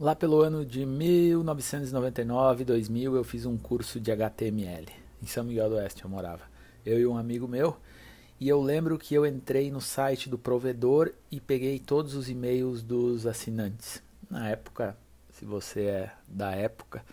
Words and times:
Lá 0.00 0.14
pelo 0.14 0.40
ano 0.42 0.64
de 0.64 0.86
1999, 0.86 2.64
2000, 2.64 3.16
eu 3.16 3.24
fiz 3.24 3.44
um 3.44 3.58
curso 3.58 3.98
de 3.98 4.12
HTML. 4.12 4.86
Em 5.20 5.26
São 5.26 5.42
Miguel 5.42 5.70
do 5.70 5.74
Oeste 5.74 6.04
eu 6.04 6.08
morava. 6.08 6.42
Eu 6.86 7.00
e 7.00 7.06
um 7.06 7.18
amigo 7.18 7.48
meu. 7.48 7.76
E 8.38 8.48
eu 8.48 8.62
lembro 8.62 8.96
que 8.96 9.12
eu 9.12 9.26
entrei 9.26 9.72
no 9.72 9.80
site 9.80 10.28
do 10.28 10.38
provedor 10.38 11.12
e 11.32 11.40
peguei 11.40 11.80
todos 11.80 12.14
os 12.14 12.30
e-mails 12.30 12.80
dos 12.80 13.26
assinantes. 13.26 14.00
Na 14.30 14.48
época, 14.48 14.96
se 15.32 15.44
você 15.44 15.86
é 15.86 16.12
da 16.28 16.52
época, 16.52 17.04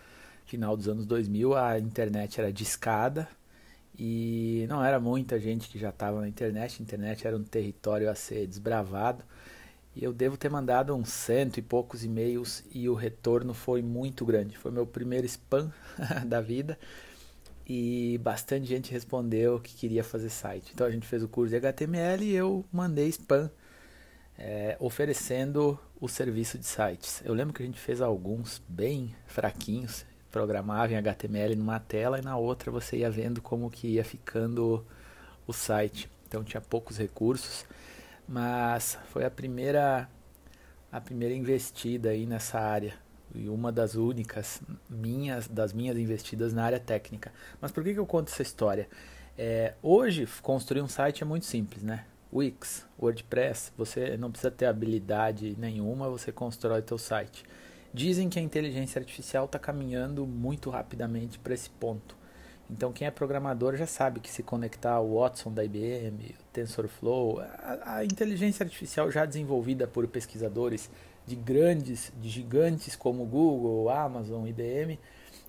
final 0.44 0.76
dos 0.76 0.86
anos 0.86 1.06
2000, 1.06 1.56
a 1.56 1.80
internet 1.80 2.40
era 2.40 2.52
discada 2.52 3.28
e 3.98 4.64
não 4.68 4.84
era 4.84 5.00
muita 5.00 5.40
gente 5.40 5.68
que 5.68 5.76
já 5.76 5.88
estava 5.88 6.20
na 6.20 6.28
internet. 6.28 6.76
A 6.78 6.82
internet 6.84 7.26
era 7.26 7.36
um 7.36 7.42
território 7.42 8.08
a 8.08 8.14
ser 8.14 8.46
desbravado. 8.46 9.24
E 9.96 10.04
eu 10.04 10.12
devo 10.12 10.36
ter 10.36 10.50
mandado 10.50 10.94
uns 10.94 11.08
cento 11.08 11.56
e 11.56 11.62
poucos 11.62 12.04
e-mails 12.04 12.62
e 12.70 12.86
o 12.86 12.92
retorno 12.92 13.54
foi 13.54 13.80
muito 13.80 14.26
grande. 14.26 14.54
Foi 14.58 14.70
meu 14.70 14.86
primeiro 14.86 15.26
spam 15.26 15.72
da 16.26 16.38
vida 16.38 16.78
e 17.66 18.20
bastante 18.22 18.66
gente 18.66 18.92
respondeu 18.92 19.58
que 19.58 19.74
queria 19.74 20.04
fazer 20.04 20.28
site. 20.28 20.70
Então 20.74 20.86
a 20.86 20.90
gente 20.90 21.06
fez 21.06 21.22
o 21.22 21.28
curso 21.28 21.48
de 21.48 21.56
HTML 21.56 22.22
e 22.22 22.36
eu 22.36 22.62
mandei 22.70 23.08
spam 23.08 23.50
é, 24.38 24.76
oferecendo 24.78 25.80
o 25.98 26.08
serviço 26.08 26.58
de 26.58 26.66
sites. 26.66 27.22
Eu 27.24 27.32
lembro 27.32 27.54
que 27.54 27.62
a 27.62 27.66
gente 27.66 27.80
fez 27.80 28.02
alguns 28.02 28.62
bem 28.68 29.16
fraquinhos, 29.24 30.04
programava 30.30 30.92
em 30.92 30.96
HTML 30.96 31.56
numa 31.56 31.80
tela 31.80 32.18
e 32.18 32.22
na 32.22 32.36
outra 32.36 32.70
você 32.70 32.98
ia 32.98 33.10
vendo 33.10 33.40
como 33.40 33.70
que 33.70 33.88
ia 33.88 34.04
ficando 34.04 34.84
o 35.46 35.54
site. 35.54 36.10
Então 36.28 36.44
tinha 36.44 36.60
poucos 36.60 36.98
recursos 36.98 37.64
mas 38.28 38.98
foi 39.12 39.24
a 39.24 39.30
primeira 39.30 40.08
a 40.90 41.00
primeira 41.00 41.34
investida 41.34 42.10
aí 42.10 42.26
nessa 42.26 42.58
área 42.58 42.94
e 43.34 43.48
uma 43.48 43.70
das 43.70 43.94
únicas 43.94 44.62
minhas 44.88 45.46
das 45.48 45.72
minhas 45.72 45.96
investidas 45.96 46.52
na 46.52 46.64
área 46.64 46.80
técnica. 46.80 47.32
Mas 47.60 47.70
por 47.70 47.84
que, 47.84 47.92
que 47.92 48.00
eu 48.00 48.06
conto 48.06 48.32
essa 48.32 48.42
história? 48.42 48.88
É, 49.36 49.74
hoje 49.82 50.26
construir 50.42 50.80
um 50.80 50.88
site 50.88 51.22
é 51.22 51.26
muito 51.26 51.44
simples, 51.44 51.82
né? 51.82 52.06
Wix, 52.32 52.86
WordPress, 52.98 53.72
você 53.76 54.16
não 54.16 54.30
precisa 54.30 54.50
ter 54.50 54.66
habilidade 54.66 55.54
nenhuma, 55.58 56.08
você 56.08 56.32
constrói 56.32 56.82
teu 56.82 56.98
site. 56.98 57.44
Dizem 57.94 58.28
que 58.28 58.38
a 58.38 58.42
inteligência 58.42 58.98
artificial 58.98 59.46
está 59.46 59.58
caminhando 59.58 60.26
muito 60.26 60.68
rapidamente 60.68 61.38
para 61.38 61.54
esse 61.54 61.70
ponto. 61.70 62.16
Então 62.70 62.92
quem 62.92 63.06
é 63.06 63.10
programador 63.10 63.76
já 63.76 63.86
sabe 63.86 64.20
que 64.20 64.30
se 64.30 64.42
conectar 64.42 64.92
ao 64.92 65.14
Watson 65.14 65.52
da 65.52 65.64
IBM, 65.64 66.34
o 66.40 66.44
TensorFlow, 66.52 67.40
a, 67.40 67.96
a, 67.98 68.04
inteligência 68.04 68.64
artificial 68.64 69.10
já 69.10 69.24
desenvolvida 69.24 69.86
por 69.86 70.06
pesquisadores 70.08 70.90
de 71.26 71.36
grandes, 71.36 72.12
de 72.20 72.28
gigantes 72.28 72.96
como 72.96 73.24
Google, 73.24 73.88
Amazon, 73.88 74.46
IBM, 74.46 74.98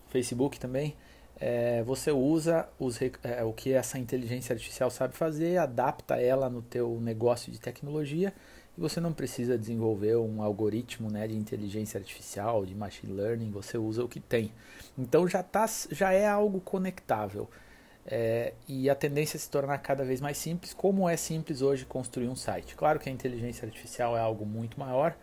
Facebook 0.10 0.60
também, 0.60 0.96
é, 1.40 1.84
você 1.84 2.12
usa 2.12 2.68
os, 2.80 3.00
é, 3.02 3.44
o 3.44 3.54
que 3.54 3.74
essa 3.74 4.00
inteligência 4.00 4.54
artificial 4.54 4.90
sabe 4.90 5.16
fazer, 5.16 5.58
adapta 5.58 6.16
ela 6.16 6.50
no 6.50 6.62
teu 6.62 7.00
negócio 7.00 7.52
de 7.52 7.60
tecnologia 7.60 8.34
e 8.78 8.82
você 8.82 9.00
não 9.00 9.12
precisa 9.12 9.58
desenvolver 9.58 10.16
um 10.18 10.42
algoritmo 10.42 11.10
né, 11.10 11.28
de 11.28 11.36
inteligência 11.36 11.98
artificial, 11.98 12.66
de 12.66 12.76
machine 12.76 13.12
learning, 13.12 13.50
você 13.50 13.78
usa 13.78 14.04
o 14.04 14.08
que 14.08 14.20
tem. 14.20 14.52
Então 14.98 15.28
já, 15.28 15.42
tá, 15.42 15.66
já 15.90 16.12
é 16.12 16.28
algo 16.28 16.62
conectável. 16.62 17.50
É, 18.06 18.54
e 18.68 18.90
a 18.90 18.96
tendência 18.96 19.36
é 19.36 19.40
se 19.40 19.50
tornar 19.50 19.80
cada 19.80 20.06
vez 20.06 20.22
mais 20.22 20.38
simples, 20.38 20.74
como 20.74 21.10
é 21.10 21.18
simples 21.18 21.62
hoje 21.62 21.86
construir 21.86 22.30
um 22.30 22.36
site. 22.36 22.76
Claro 22.76 23.00
que 23.00 23.10
a 23.10 23.12
inteligência 23.12 23.66
artificial 23.66 24.16
é 24.16 24.20
algo 24.20 24.46
muito 24.46 24.80
maior, 24.80 25.18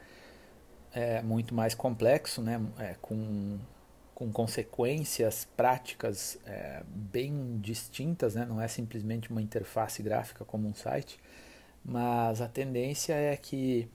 é, 0.92 1.22
muito 1.22 1.54
mais 1.54 1.74
complexo, 1.74 2.42
né, 2.42 2.60
é, 2.78 2.94
com, 3.00 3.58
com 4.14 4.30
consequências 4.30 5.48
práticas 5.56 6.38
é, 6.44 6.82
bem 6.86 7.58
distintas, 7.58 8.34
né, 8.34 8.44
não 8.44 8.60
é 8.60 8.68
simplesmente 8.68 9.30
uma 9.30 9.40
interface 9.40 10.02
gráfica 10.02 10.44
como 10.44 10.68
um 10.68 10.74
site 10.74 11.18
mas 11.84 12.40
a 12.40 12.48
tendência 12.48 13.12
é 13.12 13.36
que 13.36 13.88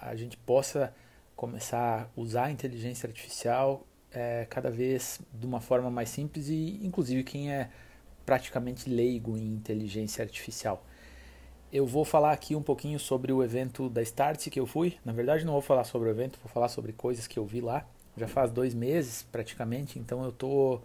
a 0.00 0.14
gente 0.16 0.36
possa 0.36 0.94
começar 1.36 2.02
a 2.16 2.20
usar 2.20 2.44
a 2.44 2.50
inteligência 2.50 3.06
artificial 3.06 3.86
é, 4.12 4.46
cada 4.48 4.70
vez 4.70 5.20
de 5.32 5.46
uma 5.46 5.60
forma 5.60 5.90
mais 5.90 6.08
simples 6.08 6.48
e 6.48 6.80
inclusive 6.84 7.24
quem 7.24 7.52
é 7.52 7.70
praticamente 8.24 8.88
leigo 8.88 9.36
em 9.36 9.54
inteligência 9.54 10.22
artificial. 10.22 10.84
Eu 11.72 11.86
vou 11.86 12.04
falar 12.04 12.32
aqui 12.32 12.54
um 12.54 12.62
pouquinho 12.62 12.98
sobre 12.98 13.32
o 13.32 13.42
evento 13.42 13.88
da 13.88 14.02
Start 14.02 14.48
que 14.50 14.60
eu 14.60 14.66
fui. 14.66 14.98
Na 15.04 15.12
verdade, 15.12 15.44
não 15.44 15.54
vou 15.54 15.62
falar 15.62 15.84
sobre 15.84 16.08
o 16.08 16.12
evento, 16.12 16.38
vou 16.42 16.52
falar 16.52 16.68
sobre 16.68 16.92
coisas 16.92 17.26
que 17.26 17.38
eu 17.38 17.46
vi 17.46 17.60
lá. 17.60 17.86
Já 18.16 18.28
faz 18.28 18.50
dois 18.50 18.74
meses 18.74 19.22
praticamente, 19.22 19.98
então 19.98 20.22
eu 20.22 20.28
estou 20.28 20.76
é, 20.76 20.80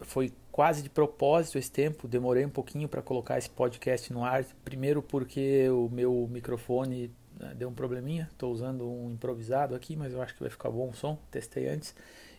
foi 0.00 0.32
quase 0.50 0.82
de 0.82 0.90
propósito 0.90 1.58
esse 1.58 1.70
tempo, 1.70 2.08
demorei 2.08 2.44
um 2.44 2.50
pouquinho 2.50 2.88
para 2.88 3.02
colocar 3.02 3.38
esse 3.38 3.50
podcast 3.50 4.12
no 4.12 4.24
ar. 4.24 4.44
Primeiro 4.64 5.02
porque 5.02 5.68
o 5.68 5.88
meu 5.88 6.28
microfone 6.30 7.10
né, 7.38 7.54
deu 7.54 7.68
um 7.68 7.74
probleminha, 7.74 8.28
estou 8.32 8.52
usando 8.52 8.88
um 8.88 9.10
improvisado 9.10 9.74
aqui, 9.74 9.96
mas 9.96 10.12
eu 10.12 10.20
acho 10.20 10.34
que 10.34 10.40
vai 10.40 10.50
ficar 10.50 10.70
bom 10.70 10.90
o 10.90 10.94
som, 10.94 11.18
testei 11.30 11.68
antes. 11.68 11.94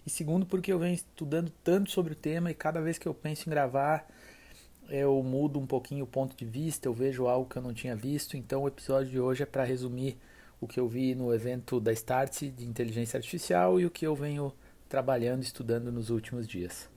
E 0.05 0.09
segundo 0.09 0.45
porque 0.45 0.71
eu 0.71 0.79
venho 0.79 0.95
estudando 0.95 1.51
tanto 1.63 1.91
sobre 1.91 2.13
o 2.13 2.15
tema 2.15 2.51
e 2.51 2.53
cada 2.53 2.81
vez 2.81 2.97
que 2.97 3.07
eu 3.07 3.13
penso 3.13 3.47
em 3.47 3.51
gravar, 3.51 4.07
eu 4.89 5.21
mudo 5.23 5.59
um 5.59 5.65
pouquinho 5.65 6.03
o 6.03 6.07
ponto 6.07 6.35
de 6.35 6.45
vista, 6.45 6.87
eu 6.87 6.93
vejo 6.93 7.27
algo 7.27 7.49
que 7.49 7.57
eu 7.57 7.61
não 7.61 7.73
tinha 7.73 7.95
visto. 7.95 8.35
Então 8.35 8.63
o 8.63 8.67
episódio 8.67 9.09
de 9.09 9.19
hoje 9.19 9.43
é 9.43 9.45
para 9.45 9.63
resumir 9.63 10.17
o 10.59 10.67
que 10.67 10.79
eu 10.79 10.87
vi 10.87 11.15
no 11.15 11.33
evento 11.33 11.79
da 11.79 11.91
Start 11.93 12.41
de 12.43 12.65
inteligência 12.67 13.17
artificial 13.17 13.79
e 13.79 13.85
o 13.85 13.91
que 13.91 14.05
eu 14.05 14.15
venho 14.15 14.53
trabalhando, 14.89 15.41
estudando 15.41 15.91
nos 15.91 16.09
últimos 16.09 16.47
dias. 16.47 16.90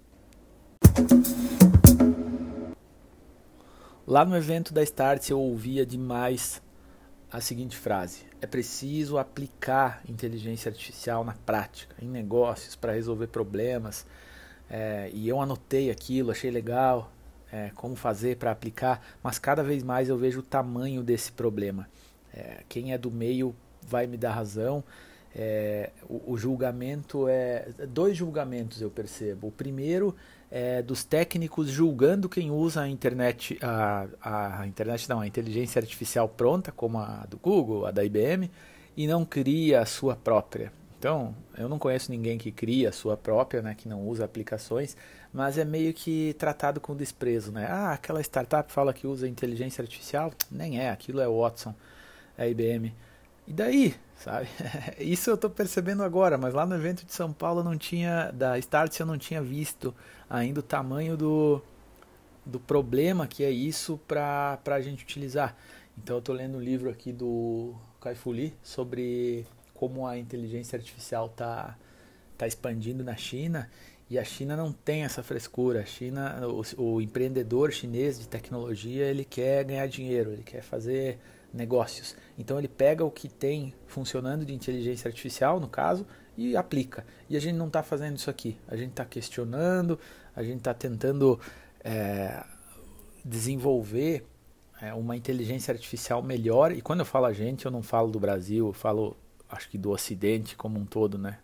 Lá 4.06 4.24
no 4.24 4.36
evento 4.36 4.72
da 4.72 4.82
Start 4.82 5.30
eu 5.30 5.40
ouvia 5.40 5.84
demais 5.84 6.62
a 7.32 7.40
seguinte 7.40 7.76
frase: 7.76 8.22
é 8.40 8.46
preciso 8.46 9.18
aplicar 9.18 10.02
inteligência 10.08 10.68
artificial 10.68 11.24
na 11.24 11.32
prática, 11.32 11.96
em 12.00 12.08
negócios, 12.08 12.76
para 12.76 12.92
resolver 12.92 13.26
problemas. 13.26 14.06
É, 14.70 15.10
e 15.12 15.28
eu 15.28 15.40
anotei 15.40 15.90
aquilo, 15.90 16.30
achei 16.30 16.50
legal, 16.50 17.10
é, 17.50 17.70
como 17.74 17.96
fazer 17.96 18.36
para 18.36 18.50
aplicar, 18.50 19.04
mas 19.22 19.38
cada 19.38 19.62
vez 19.62 19.82
mais 19.82 20.08
eu 20.08 20.16
vejo 20.16 20.40
o 20.40 20.42
tamanho 20.42 21.02
desse 21.02 21.32
problema. 21.32 21.88
É, 22.32 22.62
quem 22.68 22.92
é 22.92 22.98
do 22.98 23.10
meio 23.10 23.54
vai 23.82 24.06
me 24.06 24.16
dar 24.16 24.32
razão. 24.32 24.84
É, 25.36 25.90
o, 26.08 26.32
o, 26.32 26.36
julgamento 26.36 27.26
é. 27.28 27.66
Dois 27.88 28.16
julgamentos 28.16 28.80
eu 28.80 28.88
percebo. 28.88 29.48
O 29.48 29.50
primeiro 29.50 30.14
é 30.50 30.80
dos 30.80 31.02
técnicos 31.02 31.68
julgando 31.68 32.28
quem 32.28 32.50
usa 32.50 32.82
a 32.82 32.88
internet, 32.88 33.58
a, 33.60 34.06
a 34.60 34.66
internet 34.66 35.08
não, 35.08 35.20
a 35.20 35.26
inteligência 35.26 35.80
artificial 35.80 36.28
pronta, 36.28 36.70
como 36.70 36.98
a 36.98 37.26
do 37.28 37.36
Google, 37.36 37.86
a 37.86 37.90
da 37.90 38.04
IBM, 38.04 38.48
e 38.96 39.06
não 39.08 39.24
cria 39.24 39.80
a 39.80 39.86
sua 39.86 40.14
própria. 40.14 40.72
Então, 40.96 41.34
eu 41.58 41.68
não 41.68 41.78
conheço 41.78 42.10
ninguém 42.10 42.38
que 42.38 42.50
cria 42.50 42.88
a 42.88 42.92
sua 42.92 43.16
própria, 43.16 43.60
né, 43.60 43.74
que 43.74 43.86
não 43.86 44.06
usa 44.06 44.24
aplicações, 44.24 44.96
mas 45.32 45.58
é 45.58 45.64
meio 45.64 45.92
que 45.92 46.34
tratado 46.38 46.80
com 46.80 46.96
desprezo, 46.96 47.52
né? 47.52 47.66
Ah, 47.68 47.92
aquela 47.92 48.22
startup 48.22 48.72
fala 48.72 48.94
que 48.94 49.06
usa 49.06 49.28
inteligência 49.28 49.82
artificial, 49.82 50.32
nem 50.50 50.80
é, 50.80 50.90
aquilo 50.90 51.20
é 51.20 51.28
Watson, 51.28 51.74
é 52.38 52.48
IBM. 52.48 52.94
E 53.46 53.52
daí, 53.52 53.94
sabe? 54.16 54.48
Isso 54.98 55.30
eu 55.30 55.34
estou 55.34 55.50
percebendo 55.50 56.02
agora, 56.02 56.38
mas 56.38 56.54
lá 56.54 56.64
no 56.64 56.74
evento 56.74 57.04
de 57.04 57.12
São 57.12 57.32
Paulo 57.32 57.62
não 57.62 57.76
tinha, 57.76 58.30
da 58.32 58.58
Start 58.58 58.98
eu 58.98 59.06
não 59.06 59.18
tinha 59.18 59.42
visto 59.42 59.94
ainda 60.28 60.60
o 60.60 60.62
tamanho 60.62 61.16
do, 61.16 61.62
do 62.44 62.58
problema 62.58 63.26
que 63.26 63.44
é 63.44 63.50
isso 63.50 64.00
para 64.08 64.58
a 64.66 64.80
gente 64.80 65.04
utilizar. 65.04 65.56
Então 65.96 66.16
eu 66.16 66.20
estou 66.20 66.34
lendo 66.34 66.56
um 66.56 66.60
livro 66.60 66.90
aqui 66.90 67.12
do 67.12 67.74
Kai 68.00 68.14
Fu 68.14 68.32
Lee 68.32 68.54
sobre 68.62 69.46
como 69.74 70.06
a 70.06 70.18
inteligência 70.18 70.76
artificial 70.76 71.26
está 71.26 71.76
tá 72.36 72.46
expandindo 72.46 73.04
na 73.04 73.16
China 73.16 73.70
e 74.10 74.18
a 74.18 74.24
China 74.24 74.56
não 74.56 74.72
tem 74.72 75.04
essa 75.04 75.22
frescura. 75.22 75.80
A 75.80 75.84
China, 75.84 76.40
o, 76.46 76.62
o 76.82 77.00
empreendedor 77.00 77.72
chinês 77.72 78.18
de 78.18 78.28
tecnologia, 78.28 79.06
ele 79.06 79.24
quer 79.24 79.64
ganhar 79.64 79.86
dinheiro, 79.86 80.32
ele 80.32 80.42
quer 80.42 80.62
fazer 80.62 81.18
negócios. 81.54 82.16
Então 82.36 82.58
ele 82.58 82.68
pega 82.68 83.04
o 83.04 83.10
que 83.10 83.28
tem 83.28 83.72
funcionando 83.86 84.44
de 84.44 84.52
inteligência 84.52 85.08
artificial, 85.08 85.60
no 85.60 85.68
caso, 85.68 86.04
e 86.36 86.56
aplica. 86.56 87.06
E 87.30 87.36
a 87.36 87.40
gente 87.40 87.54
não 87.54 87.68
está 87.68 87.82
fazendo 87.82 88.16
isso 88.16 88.28
aqui. 88.28 88.58
A 88.66 88.76
gente 88.76 88.90
está 88.90 89.04
questionando, 89.04 89.98
a 90.34 90.42
gente 90.42 90.58
está 90.58 90.74
tentando 90.74 91.38
é, 91.82 92.44
desenvolver 93.24 94.26
é, 94.82 94.92
uma 94.92 95.16
inteligência 95.16 95.72
artificial 95.72 96.22
melhor. 96.22 96.72
E 96.72 96.82
quando 96.82 97.00
eu 97.00 97.06
falo 97.06 97.26
a 97.26 97.32
gente, 97.32 97.64
eu 97.64 97.70
não 97.70 97.82
falo 97.82 98.10
do 98.10 98.18
Brasil, 98.18 98.66
eu 98.66 98.72
falo, 98.72 99.16
acho 99.48 99.70
que 99.70 99.78
do 99.78 99.90
Ocidente 99.90 100.56
como 100.56 100.78
um 100.78 100.84
todo, 100.84 101.16
né? 101.16 101.38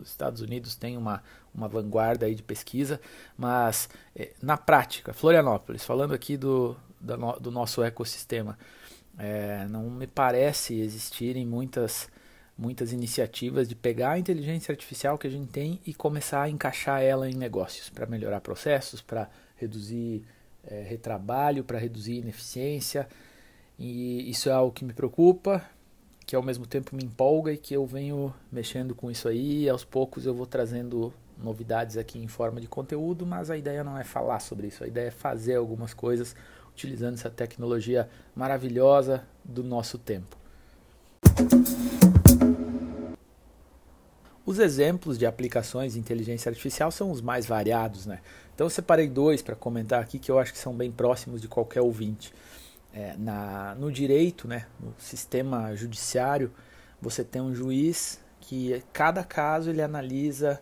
Os 0.00 0.08
Estados 0.08 0.40
Unidos 0.40 0.74
têm 0.74 0.96
uma, 0.96 1.22
uma 1.54 1.68
vanguarda 1.68 2.26
aí 2.26 2.34
de 2.34 2.42
pesquisa, 2.42 3.00
mas 3.36 3.88
é, 4.16 4.32
na 4.42 4.56
prática, 4.56 5.12
Florianópolis, 5.12 5.84
falando 5.84 6.12
aqui 6.12 6.36
do, 6.36 6.76
do, 7.00 7.16
do 7.38 7.50
nosso 7.52 7.82
ecossistema, 7.84 8.58
é, 9.18 9.66
não 9.68 9.90
me 9.90 10.06
parece 10.06 10.78
existirem 10.78 11.46
muitas, 11.46 12.08
muitas 12.56 12.92
iniciativas 12.92 13.68
de 13.68 13.74
pegar 13.74 14.12
a 14.12 14.18
inteligência 14.18 14.72
artificial 14.72 15.16
que 15.16 15.26
a 15.26 15.30
gente 15.30 15.48
tem 15.48 15.80
e 15.86 15.94
começar 15.94 16.42
a 16.42 16.50
encaixar 16.50 17.02
ela 17.02 17.28
em 17.28 17.34
negócios 17.34 17.88
para 17.88 18.06
melhorar 18.06 18.40
processos, 18.40 19.00
para 19.00 19.30
reduzir 19.56 20.22
é, 20.66 20.82
retrabalho, 20.82 21.64
para 21.64 21.78
reduzir 21.78 22.18
ineficiência. 22.18 23.08
E 23.78 24.30
isso 24.30 24.48
é 24.48 24.52
algo 24.52 24.72
que 24.72 24.84
me 24.84 24.92
preocupa, 24.92 25.64
que 26.26 26.34
ao 26.34 26.42
mesmo 26.42 26.66
tempo 26.66 26.94
me 26.94 27.04
empolga 27.04 27.52
e 27.52 27.56
que 27.56 27.74
eu 27.74 27.86
venho 27.86 28.34
mexendo 28.50 28.94
com 28.94 29.10
isso 29.10 29.28
aí. 29.28 29.64
E 29.64 29.68
aos 29.68 29.84
poucos 29.84 30.26
eu 30.26 30.34
vou 30.34 30.46
trazendo 30.46 31.12
novidades 31.38 31.96
aqui 31.96 32.18
em 32.18 32.28
forma 32.28 32.60
de 32.60 32.66
conteúdo, 32.66 33.26
mas 33.26 33.50
a 33.50 33.56
ideia 33.56 33.84
não 33.84 33.98
é 33.98 34.04
falar 34.04 34.40
sobre 34.40 34.68
isso, 34.68 34.82
a 34.82 34.86
ideia 34.86 35.08
é 35.08 35.10
fazer 35.10 35.56
algumas 35.56 35.92
coisas 35.92 36.34
utilizando 36.76 37.14
essa 37.14 37.30
tecnologia 37.30 38.06
maravilhosa 38.34 39.24
do 39.42 39.64
nosso 39.64 39.96
tempo. 39.96 40.36
Os 44.44 44.58
exemplos 44.58 45.18
de 45.18 45.24
aplicações 45.24 45.94
de 45.94 45.98
inteligência 45.98 46.50
artificial 46.50 46.90
são 46.92 47.10
os 47.10 47.22
mais 47.22 47.46
variados, 47.46 48.04
né? 48.04 48.20
Então 48.54 48.66
eu 48.66 48.70
separei 48.70 49.08
dois 49.08 49.42
para 49.42 49.56
comentar 49.56 50.00
aqui 50.00 50.18
que 50.18 50.30
eu 50.30 50.38
acho 50.38 50.52
que 50.52 50.58
são 50.58 50.74
bem 50.74 50.92
próximos 50.92 51.40
de 51.40 51.48
qualquer 51.48 51.80
ouvinte. 51.80 52.32
É, 52.92 53.14
na, 53.18 53.74
no 53.74 53.90
direito, 53.90 54.46
né, 54.46 54.66
no 54.78 54.94
sistema 54.98 55.74
judiciário, 55.74 56.52
você 57.00 57.24
tem 57.24 57.42
um 57.42 57.54
juiz 57.54 58.20
que 58.40 58.82
cada 58.92 59.24
caso 59.24 59.70
ele 59.70 59.82
analisa 59.82 60.60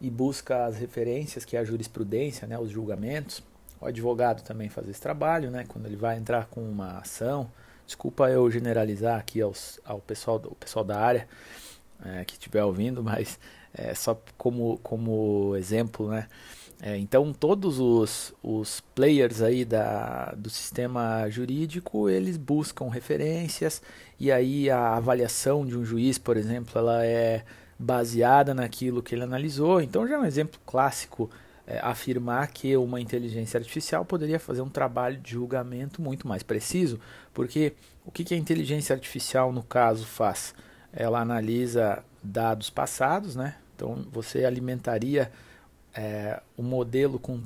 e 0.00 0.08
busca 0.10 0.66
as 0.66 0.76
referências, 0.76 1.44
que 1.44 1.56
é 1.56 1.60
a 1.60 1.64
jurisprudência, 1.64 2.46
né, 2.46 2.58
os 2.58 2.70
julgamentos. 2.70 3.42
O 3.84 3.86
advogado 3.86 4.42
também 4.42 4.70
faz 4.70 4.88
esse 4.88 5.00
trabalho, 5.00 5.50
né, 5.50 5.66
quando 5.68 5.84
ele 5.84 5.96
vai 5.96 6.16
entrar 6.16 6.46
com 6.46 6.62
uma 6.62 7.00
ação. 7.00 7.50
Desculpa 7.84 8.30
eu 8.30 8.50
generalizar 8.50 9.18
aqui 9.18 9.42
aos, 9.42 9.78
ao 9.84 10.00
pessoal, 10.00 10.40
o 10.46 10.54
pessoal 10.54 10.82
da 10.82 10.98
área 10.98 11.28
é, 12.02 12.24
que 12.24 12.32
estiver 12.32 12.64
ouvindo, 12.64 13.04
mas 13.04 13.38
é 13.74 13.94
só 13.94 14.18
como, 14.38 14.78
como 14.82 15.54
exemplo, 15.56 16.08
né? 16.08 16.26
É, 16.80 16.96
então 16.96 17.30
todos 17.30 17.78
os, 17.78 18.32
os 18.42 18.80
players 18.94 19.42
aí 19.42 19.66
da, 19.66 20.32
do 20.34 20.48
sistema 20.48 21.28
jurídico 21.28 22.08
eles 22.08 22.36
buscam 22.36 22.88
referências 22.88 23.82
e 24.18 24.32
aí 24.32 24.70
a 24.70 24.96
avaliação 24.96 25.64
de 25.64 25.76
um 25.76 25.84
juiz, 25.84 26.16
por 26.16 26.38
exemplo, 26.38 26.78
ela 26.78 27.04
é 27.04 27.44
baseada 27.78 28.54
naquilo 28.54 29.02
que 29.02 29.14
ele 29.14 29.24
analisou. 29.24 29.82
Então 29.82 30.08
já 30.08 30.14
é 30.14 30.18
um 30.18 30.24
exemplo 30.24 30.58
clássico 30.64 31.30
é, 31.66 31.78
afirmar 31.80 32.48
que 32.48 32.76
uma 32.76 33.00
inteligência 33.00 33.58
artificial 33.58 34.04
poderia 34.04 34.38
fazer 34.38 34.62
um 34.62 34.68
trabalho 34.68 35.18
de 35.18 35.32
julgamento 35.32 36.02
muito 36.02 36.28
mais 36.28 36.42
preciso, 36.42 37.00
porque 37.32 37.72
o 38.04 38.10
que, 38.10 38.24
que 38.24 38.34
a 38.34 38.36
inteligência 38.36 38.94
artificial 38.94 39.52
no 39.52 39.62
caso 39.62 40.04
faz? 40.04 40.54
Ela 40.92 41.20
analisa 41.20 42.04
dados 42.22 42.70
passados, 42.70 43.34
né? 43.34 43.56
Então 43.74 44.06
você 44.12 44.44
alimentaria 44.44 45.30
é, 45.94 46.40
o 46.56 46.62
modelo 46.62 47.18
com 47.18 47.40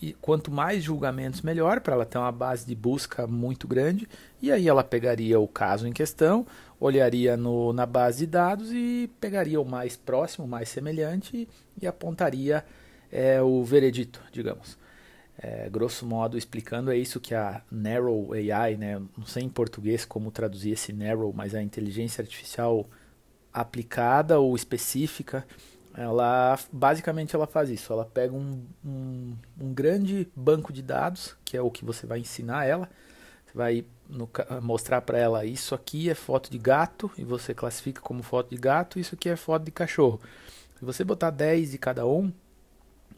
e 0.00 0.12
quanto 0.12 0.50
mais 0.50 0.84
julgamentos 0.84 1.40
melhor 1.40 1.80
para 1.80 1.94
ela 1.94 2.04
ter 2.04 2.18
uma 2.18 2.30
base 2.30 2.66
de 2.66 2.74
busca 2.74 3.26
muito 3.26 3.66
grande 3.66 4.06
e 4.42 4.52
aí 4.52 4.68
ela 4.68 4.84
pegaria 4.84 5.40
o 5.40 5.48
caso 5.48 5.88
em 5.88 5.92
questão 5.92 6.46
olharia 6.78 7.34
no, 7.34 7.72
na 7.72 7.86
base 7.86 8.18
de 8.18 8.26
dados 8.26 8.70
e 8.72 9.10
pegaria 9.18 9.58
o 9.58 9.64
mais 9.64 9.96
próximo 9.96 10.44
o 10.44 10.48
mais 10.48 10.68
semelhante 10.68 11.48
e, 11.80 11.86
apontaria 11.86 12.62
é, 13.10 13.40
o 13.42 13.62
veredito 13.64 14.20
digamos 14.32 14.78
é, 15.38 15.68
grosso 15.68 16.06
modo 16.06 16.38
explicando 16.38 16.90
é 16.90 16.96
isso 16.96 17.20
que 17.20 17.34
a 17.34 17.62
narrow 17.70 18.32
AI 18.32 18.76
né 18.76 19.00
não 19.16 19.26
sei 19.26 19.42
em 19.42 19.48
português 19.48 20.04
como 20.04 20.30
traduzir 20.30 20.72
esse 20.72 20.92
narrow 20.92 21.32
mas 21.32 21.54
a 21.54 21.62
inteligência 21.62 22.22
artificial 22.22 22.86
aplicada 23.52 24.38
ou 24.38 24.54
específica 24.54 25.44
ela 25.96 26.58
basicamente 26.70 27.34
ela 27.34 27.46
faz 27.46 27.70
isso. 27.70 27.92
Ela 27.92 28.04
pega 28.04 28.34
um, 28.34 28.62
um, 28.84 29.34
um, 29.58 29.72
grande 29.72 30.28
banco 30.36 30.72
de 30.72 30.82
dados, 30.82 31.34
que 31.42 31.56
é 31.56 31.62
o 31.62 31.70
que 31.70 31.84
você 31.84 32.06
vai 32.06 32.18
ensinar 32.18 32.66
ela. 32.66 32.88
Você 33.46 33.56
vai 33.56 33.84
no, 34.08 34.28
mostrar 34.62 35.00
para 35.00 35.18
ela 35.18 35.44
isso 35.46 35.74
aqui 35.74 36.10
é 36.10 36.14
foto 36.14 36.50
de 36.50 36.58
gato 36.58 37.10
e 37.16 37.24
você 37.24 37.54
classifica 37.54 38.02
como 38.02 38.22
foto 38.22 38.50
de 38.50 38.56
gato. 38.60 38.98
Isso 38.98 39.14
aqui 39.14 39.30
é 39.30 39.36
foto 39.36 39.64
de 39.64 39.70
cachorro. 39.70 40.20
Se 40.78 40.84
você 40.84 41.02
botar 41.02 41.30
10 41.30 41.70
de 41.70 41.78
cada 41.78 42.06
um, 42.06 42.30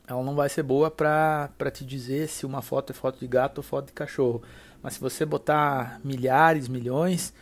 ela 0.08 0.22
não 0.22 0.34
vai 0.34 0.48
ser 0.48 0.62
boa 0.62 0.90
para 0.90 1.70
te 1.70 1.84
dizer 1.84 2.28
se 2.28 2.46
uma 2.46 2.62
foto 2.62 2.90
é 2.90 2.94
foto 2.94 3.20
de 3.20 3.26
gato 3.26 3.58
ou 3.58 3.62
foto 3.62 3.88
de 3.88 3.92
cachorro. 3.92 4.42
Mas 4.82 4.94
se 4.94 5.00
você 5.00 5.26
botar 5.26 6.00
milhares, 6.02 6.66
milhões, 6.66 7.34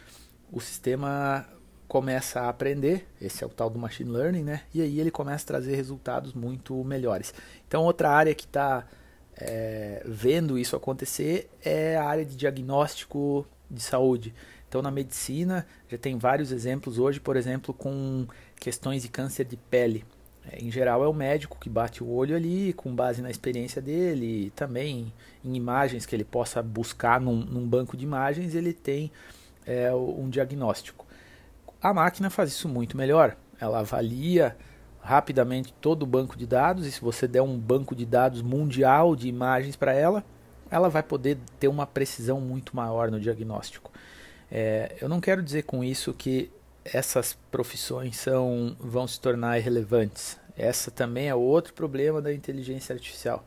o 0.51 0.61
sistema 0.61 1.47
começa 1.87 2.41
a 2.41 2.49
aprender, 2.49 3.07
esse 3.21 3.45
é 3.45 3.47
o 3.47 3.51
tal 3.51 3.71
do 3.71 3.79
machine 3.79 4.11
learning, 4.11 4.43
né? 4.43 4.63
E 4.75 4.83
aí 4.83 4.99
ele 4.99 5.13
começa 5.13 5.45
a 5.45 5.47
trazer 5.47 5.77
resultados 5.77 6.33
muito 6.33 6.83
melhores. 6.83 7.33
Então 7.69 7.85
outra 7.85 8.11
área 8.11 8.35
que 8.35 8.45
está 8.45 8.85
é, 9.37 10.03
vendo 10.05 10.59
isso 10.59 10.75
acontecer 10.75 11.49
é 11.65 11.97
a 11.97 12.05
área 12.05 12.25
de 12.25 12.35
diagnóstico 12.35 13.47
de 13.71 13.81
saúde. 13.81 14.35
Então 14.69 14.83
na 14.83 14.91
medicina 14.91 15.65
já 15.89 15.97
tem 15.97 16.19
vários 16.19 16.51
exemplos 16.51 16.99
hoje, 16.99 17.21
por 17.21 17.37
exemplo, 17.37 17.73
com 17.73 18.27
questões 18.59 19.03
de 19.03 19.09
câncer 19.09 19.45
de 19.45 19.57
pele. 19.57 20.05
É, 20.51 20.63
em 20.63 20.71
geral 20.71 21.03
é 21.05 21.09
o 21.09 21.13
médico 21.13 21.59
que 21.59 21.69
bate 21.69 22.03
o 22.03 22.09
olho 22.09 22.37
ali, 22.37 22.73
com 22.73 22.95
base 22.95 23.23
na 23.23 23.31
experiência 23.31 23.81
dele, 23.81 24.53
também 24.55 25.13
em 25.45 25.55
imagens 25.55 26.07
que 26.07 26.15
ele 26.15 26.25
possa 26.25 26.63
buscar 26.63 27.21
num, 27.21 27.37
num 27.37 27.67
banco 27.67 27.97
de 27.97 28.05
imagens, 28.05 28.55
ele 28.55 28.73
tem 28.73 29.11
é, 29.67 29.93
um 29.93 30.29
diagnóstico. 30.29 31.07
A 31.83 31.93
máquina 31.93 32.31
faz 32.31 32.51
isso 32.51 32.69
muito 32.69 32.97
melhor. 32.97 33.37
Ela 33.61 33.81
avalia 33.81 34.57
rapidamente 35.01 35.73
todo 35.81 36.03
o 36.03 36.07
banco 36.07 36.37
de 36.37 36.47
dados 36.47 36.87
e 36.87 36.91
se 36.91 37.01
você 37.01 37.29
der 37.29 37.43
um 37.43 37.57
banco 37.57 37.95
de 37.95 38.05
dados 38.05 38.43
mundial 38.43 39.15
de 39.15 39.29
imagens 39.29 39.77
para 39.77 39.93
ela, 39.93 40.25
ela 40.71 40.89
vai 40.89 41.03
poder 41.03 41.39
ter 41.61 41.69
uma 41.69 41.87
precisão 41.87 42.41
muito 42.41 42.75
maior 42.75 43.11
no 43.11 43.21
diagnóstico. 43.21 43.93
É, 44.51 44.97
eu 45.01 45.09
não 45.09 45.21
quero 45.21 45.43
dizer 45.43 45.63
com 45.63 45.83
isso 45.83 46.13
que 46.13 46.51
essas 46.93 47.37
profissões 47.51 48.17
são, 48.17 48.77
vão 48.79 49.07
se 49.07 49.21
tornar 49.21 49.59
irrelevantes. 49.59 50.39
Essa 50.57 50.91
também 50.91 51.29
é 51.29 51.35
outro 51.35 51.75
problema 51.75 52.21
da 52.23 52.33
inteligência 52.33 52.95
artificial. 52.95 53.47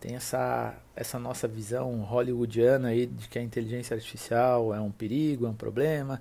Tem 0.00 0.14
essa, 0.14 0.74
essa 0.94 1.18
nossa 1.18 1.48
visão 1.48 2.02
hollywoodiana 2.02 2.88
aí 2.88 3.06
de 3.06 3.28
que 3.28 3.38
a 3.38 3.42
inteligência 3.42 3.94
artificial 3.94 4.74
é 4.74 4.80
um 4.80 4.90
perigo, 4.90 5.46
é 5.46 5.48
um 5.48 5.54
problema 5.54 6.20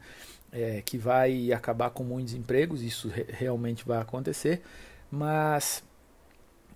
é, 0.51 0.81
que 0.81 0.97
vai 0.97 1.51
acabar 1.51 1.89
com 1.89 2.03
muitos 2.03 2.33
empregos, 2.33 2.81
isso 2.81 3.09
re 3.09 3.25
realmente 3.27 3.85
vai 3.85 3.99
acontecer, 3.99 4.61
mas 5.11 5.83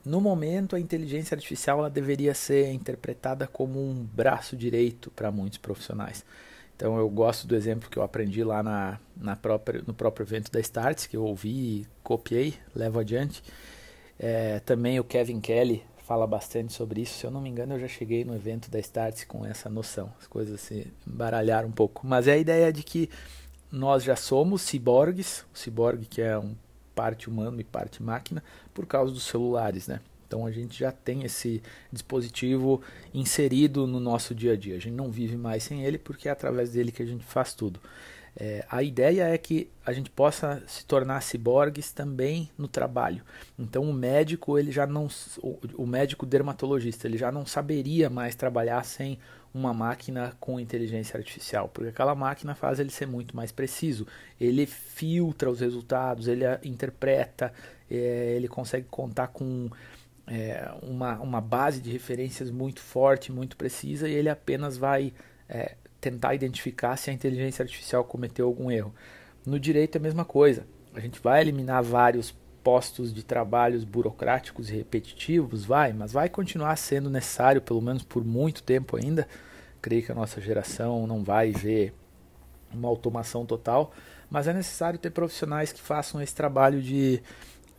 no 0.04 0.20
momento 0.20 0.76
a 0.76 0.80
inteligência 0.80 1.36
artificial 1.36 1.80
ela 1.80 1.90
deveria 1.90 2.34
ser 2.34 2.72
interpretada 2.72 3.48
como 3.48 3.80
um 3.80 4.04
braço 4.04 4.58
direito 4.58 5.10
para 5.12 5.32
muitos 5.32 5.58
profissionais. 5.58 6.26
Então 6.80 6.98
eu 6.98 7.10
gosto 7.10 7.46
do 7.46 7.58
exemplo 7.58 7.90
que 7.90 8.00
eu 8.00 8.04
aprendi 8.04 8.42
lá 8.42 8.64
na, 8.64 8.98
na 9.18 9.36
própria, 9.36 9.84
no 9.86 9.94
próprio 9.94 10.24
evento 10.24 10.50
da 10.50 10.62
Starts, 10.62 11.08
que 11.08 11.18
eu 11.18 11.26
ouvi 11.26 11.50
e 11.50 11.88
copiei, 12.02 12.54
levo 12.74 13.00
adiante. 13.00 13.44
É, 14.18 14.62
também 14.62 14.98
o 14.98 15.04
Kevin 15.04 15.42
Kelly 15.42 15.84
fala 16.06 16.26
bastante 16.26 16.72
sobre 16.72 17.02
isso. 17.02 17.20
Se 17.20 17.26
eu 17.26 17.32
não 17.32 17.42
me 17.42 17.50
engano, 17.50 17.74
eu 17.74 17.82
já 17.82 17.88
cheguei 17.90 18.24
no 18.24 18.34
evento 18.34 18.72
da 18.72 18.80
Starts 18.80 19.26
com 19.26 19.46
essa 19.46 19.70
noção. 19.70 20.10
As 20.22 20.26
coisas 20.26 20.62
se 20.62 20.88
embaralharam 21.06 21.68
um 21.68 21.74
pouco. 21.74 22.08
Mas 22.08 22.30
é 22.30 22.32
a 22.32 22.38
ideia 22.38 22.72
de 22.72 22.82
que 22.82 23.10
nós 23.70 24.02
já 24.02 24.16
somos 24.16 24.62
ciborgues, 24.62 25.46
o 25.54 25.58
ciborgue 25.58 26.06
que 26.06 26.22
é 26.22 26.40
um 26.40 26.56
parte 26.96 27.28
humano 27.28 27.60
e 27.60 27.64
parte 27.66 28.02
máquina, 28.02 28.42
por 28.74 28.86
causa 28.86 29.12
dos 29.12 29.24
celulares, 29.24 29.86
né? 29.86 30.00
Então 30.30 30.46
a 30.46 30.52
gente 30.52 30.78
já 30.78 30.92
tem 30.92 31.24
esse 31.24 31.60
dispositivo 31.92 32.84
inserido 33.12 33.88
no 33.88 34.00
nosso 34.00 34.36
dia 34.36 34.54
a 34.54 34.56
dia. 34.56 34.76
A 34.76 34.80
gente 34.80 34.94
não 34.94 35.10
vive 35.10 35.36
mais 35.36 35.64
sem 35.64 35.84
ele 35.84 35.98
porque 35.98 36.30
é 36.30 36.32
através 36.32 36.70
dele 36.70 36.92
que 36.92 37.02
a 37.02 37.06
gente 37.06 37.26
faz 37.26 37.56
tudo. 37.56 37.80
É, 38.38 38.64
a 38.70 38.84
ideia 38.84 39.24
é 39.24 39.38
que 39.40 39.72
a 39.84 39.92
gente 39.92 40.12
possa 40.12 40.62
se 40.68 40.86
tornar 40.86 41.22
ciborgues 41.22 41.92
também 41.92 42.48
no 42.56 42.68
trabalho. 42.68 43.24
Então 43.58 43.82
o 43.84 43.92
médico 43.92 44.56
ele 44.60 44.72
já 44.72 44.86
não, 44.86 45.08
o 45.76 45.88
médico 45.88 46.28
dermatologista 46.28 47.08
ele 47.08 47.18
já 47.18 47.32
não 47.32 47.44
saberia 47.44 48.08
mais 48.08 48.36
trabalhar 48.36 48.86
sem 48.86 49.18
uma 49.52 49.74
máquina 49.74 50.36
com 50.40 50.60
inteligência 50.60 51.18
artificial, 51.18 51.70
porque 51.70 51.90
aquela 51.90 52.14
máquina 52.14 52.54
faz 52.54 52.80
ele 52.80 52.92
ser 52.92 53.08
muito 53.08 53.36
mais 53.36 53.52
preciso. 53.52 54.06
Ele 54.40 54.68
filtra 54.68 55.50
os 55.50 55.60
resultados, 55.60 56.28
ele 56.28 56.46
interpreta, 56.64 57.52
é, 57.90 58.36
ele 58.36 58.48
consegue 58.48 58.86
contar 58.90 59.30
com 59.30 59.70
é, 60.30 60.72
uma, 60.84 61.20
uma 61.20 61.42
base 61.42 61.82
de 61.82 61.92
referências 61.92 62.52
muito 62.52 62.82
forte, 62.82 63.32
muito 63.32 63.58
precisa, 63.58 64.08
e 64.08 64.14
ele 64.14 64.30
apenas 64.30 64.78
vai 64.78 65.12
é, 65.50 65.76
tentar 66.00 66.36
identificar 66.36 66.96
se 66.98 67.10
a 67.10 67.14
inteligência 67.14 67.64
artificial 67.64 68.04
cometeu 68.04 68.46
algum 68.46 68.72
erro. 68.72 68.94
No 69.46 69.60
direito 69.60 69.96
é 69.96 70.00
a 70.00 70.02
mesma 70.02 70.24
coisa. 70.24 70.66
A 70.94 71.00
gente 71.00 71.20
vai 71.20 71.42
eliminar 71.42 71.84
vários 71.84 72.34
postos 72.64 73.14
de 73.14 73.24
trabalhos 73.24 73.84
burocráticos 73.84 74.70
e 74.70 74.76
repetitivos, 74.76 75.66
vai, 75.66 75.94
mas 75.94 76.12
vai 76.12 76.30
continuar 76.30 76.76
sendo 76.76 77.10
necessário, 77.10 77.62
pelo 77.62 77.82
menos 77.82 78.04
por 78.04 78.24
muito 78.24 78.62
tempo 78.62 78.98
ainda. 78.98 79.28
Creio 79.82 80.04
que 80.04 80.12
a 80.12 80.16
nossa 80.16 80.40
geração 80.40 81.08
não 81.08 81.24
vai 81.24 81.52
ver 81.52 81.94
uma 82.72 82.88
automação 82.88 83.46
total, 83.46 83.92
mas 84.30 84.48
é 84.48 84.54
necessário 84.54 85.00
ter 85.00 85.10
profissionais 85.10 85.72
que 85.72 85.82
façam 85.82 86.22
esse 86.22 86.36
trabalho 86.36 86.82
de, 86.82 87.22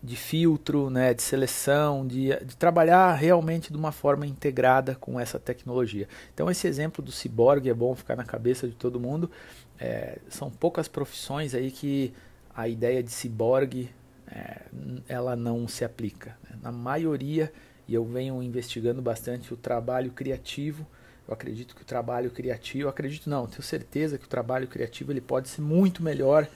de 0.02 0.16
filtro, 0.16 0.88
né, 0.88 1.12
de 1.12 1.23
seleção, 1.23 2.07
de, 2.07 2.35
de 2.45 2.57
trabalhar 2.57 3.12
realmente 3.14 3.71
de 3.71 3.78
uma 3.78 3.92
forma 3.92 4.26
integrada 4.26 4.95
com 4.95 5.21
essa 5.21 5.38
tecnologia. 5.38 6.09
Então, 6.33 6.50
esse 6.50 6.66
exemplo 6.66 7.04
do 7.04 7.12
ciborgue 7.12 7.69
é 7.69 7.75
bom 7.75 7.95
ficar 7.95 8.16
na 8.16 8.25
cabeça 8.25 8.66
de 8.66 8.75
todo 8.75 8.99
mundo. 8.99 9.30
É, 9.78 10.19
são 10.28 10.50
poucas 10.50 10.88
profissões 10.88 11.54
aí 11.54 11.71
que 11.71 12.14
a 12.54 12.66
ideia 12.66 13.02
de 13.02 13.11
ciborgue 13.11 13.90
é, 14.26 14.62
ela 15.09 15.37
não 15.37 15.69
se 15.69 15.85
aplica. 15.85 16.37
Né? 16.49 16.57
Na 16.62 16.73
maioria, 16.73 17.52
e 17.87 17.95
eu 17.95 18.04
venho 18.04 18.42
investigando 18.42 19.02
bastante 19.02 19.52
o 19.52 19.57
trabalho 19.57 20.12
criativo. 20.12 20.87
Eu 21.28 21.35
acredito 21.35 21.75
que 21.75 21.83
o 21.83 21.85
trabalho 21.85 22.30
criativo, 22.30 22.88
acredito 22.88 23.28
não, 23.28 23.47
tenho 23.47 23.62
certeza 23.62 24.16
que 24.16 24.25
o 24.25 24.28
trabalho 24.28 24.66
criativo 24.66 25.12
ele 25.12 25.21
pode 25.21 25.49
ser 25.49 25.61
muito 25.61 26.02
melhor, 26.02 26.49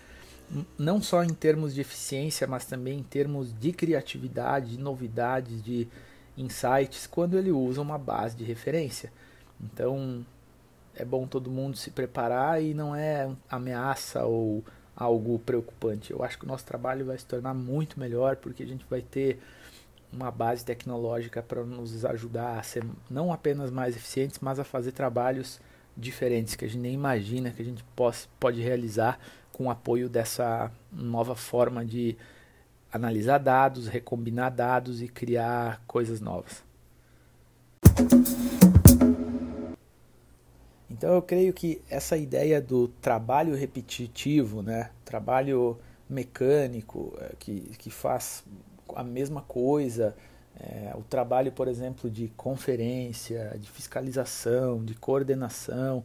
não 0.79 1.03
só 1.03 1.23
em 1.25 1.35
termos 1.35 1.75
de 1.75 1.81
eficiência, 1.81 2.47
mas 2.47 2.65
também 2.65 2.99
em 2.99 3.03
termos 3.03 3.53
de 3.59 3.73
criatividade, 3.73 4.77
de 4.77 4.79
novidades, 4.79 5.63
de 5.63 5.89
insights, 6.37 7.07
quando 7.07 7.39
ele 7.39 7.51
usa 7.51 7.81
uma 7.81 7.99
base 7.99 8.37
de 8.37 8.45
referência. 8.45 9.13
Então, 9.61 10.25
é 10.95 11.05
bom 11.05 11.27
todo 11.27 11.51
mundo 11.51 11.77
se 11.77 11.91
preparar 11.91 12.63
e 12.63 12.75
não 12.75 12.95
é 12.95 13.31
ameaça 13.49 14.25
ou 14.25 14.65
algo 14.97 15.39
preocupante. 15.41 16.13
Eu 16.13 16.23
acho 16.23 16.39
que 16.39 16.45
o 16.45 16.49
nosso 16.49 16.65
trabalho 16.65 17.05
vai 17.05 17.19
se 17.19 17.27
tornar 17.27 17.55
muito 17.55 17.99
melhor 17.99 18.37
porque 18.37 18.63
a 18.63 18.67
gente 18.67 18.85
vai 18.89 19.03
ter 19.03 19.41
uma 20.13 20.31
base 20.31 20.65
tecnológica 20.65 21.43
para 21.43 21.65
nos 21.65 22.05
ajudar 22.05 22.59
a 22.59 22.63
ser 22.63 22.85
não 23.11 23.33
apenas 23.33 23.71
mais 23.71 23.97
eficientes, 23.97 24.39
mas 24.41 24.61
a 24.61 24.65
fazer 24.65 24.93
trabalhos 24.93 25.61
diferentes 25.97 26.55
que 26.55 26.65
a 26.65 26.69
gente 26.69 26.81
nem 26.81 26.95
imagina 26.95 27.51
que 27.51 27.63
a 27.63 27.65
gente 27.65 27.85
pode 28.39 28.61
realizar 28.61 29.19
com 29.55 29.71
apoio 29.71 30.09
dessa 30.09 30.71
nova 30.93 31.37
forma 31.37 31.85
de 31.85 32.17
analisar 32.93 33.39
dados, 33.39 33.87
recombinar 33.87 34.51
dados 34.51 35.01
e 35.01 35.07
criar 35.07 35.81
coisas 35.87 36.21
novas. 36.21 36.65
Então 40.91 41.15
eu 41.15 41.23
creio 41.23 41.53
que 41.53 41.81
essa 41.89 42.17
ideia 42.17 42.61
do 42.61 42.89
trabalho 43.01 43.55
repetitivo, 43.55 44.61
né, 44.61 44.91
trabalho 45.05 45.79
mecânico, 46.11 47.17
eh, 47.21 47.33
que, 47.39 47.61
que 47.79 47.91
faz 47.91 48.45
a 48.95 49.05
mesma 49.05 49.41
coisa, 49.41 50.17
é, 50.59 50.93
o 50.97 51.03
trabalho, 51.03 51.53
por 51.53 51.69
exemplo, 51.69 52.11
de 52.11 52.29
conferência, 52.37 53.57
de 53.59 53.71
fiscalização, 53.71 54.85
de 54.85 54.95
coordenação, 54.95 56.05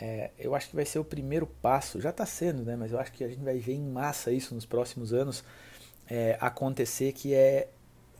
é, 0.00 0.30
eu 0.38 0.54
acho 0.54 0.68
que 0.68 0.76
vai 0.76 0.84
ser 0.84 0.98
o 0.98 1.04
primeiro 1.04 1.46
passo, 1.46 2.00
já 2.00 2.10
está 2.10 2.24
sendo, 2.24 2.62
né, 2.62 2.76
mas 2.76 2.92
eu 2.92 3.00
acho 3.00 3.12
que 3.12 3.24
a 3.24 3.28
gente 3.28 3.42
vai 3.42 3.58
ver 3.58 3.74
em 3.74 3.82
massa 3.82 4.30
isso 4.30 4.54
nos 4.54 4.64
próximos 4.64 5.12
anos 5.12 5.42
é, 6.08 6.38
acontecer, 6.40 7.12
que 7.12 7.34
é 7.34 7.68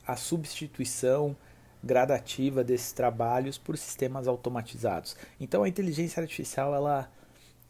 a 0.07 0.17
substituição 0.17 1.37
gradativa 1.83 2.65
desses 2.65 2.93
trabalhos 2.93 3.57
por 3.57 3.79
sistemas 3.79 4.27
automatizados. 4.27 5.17
Então 5.39 5.63
a 5.63 5.69
inteligência 5.69 6.21
artificial 6.21 6.75
ela, 6.75 7.11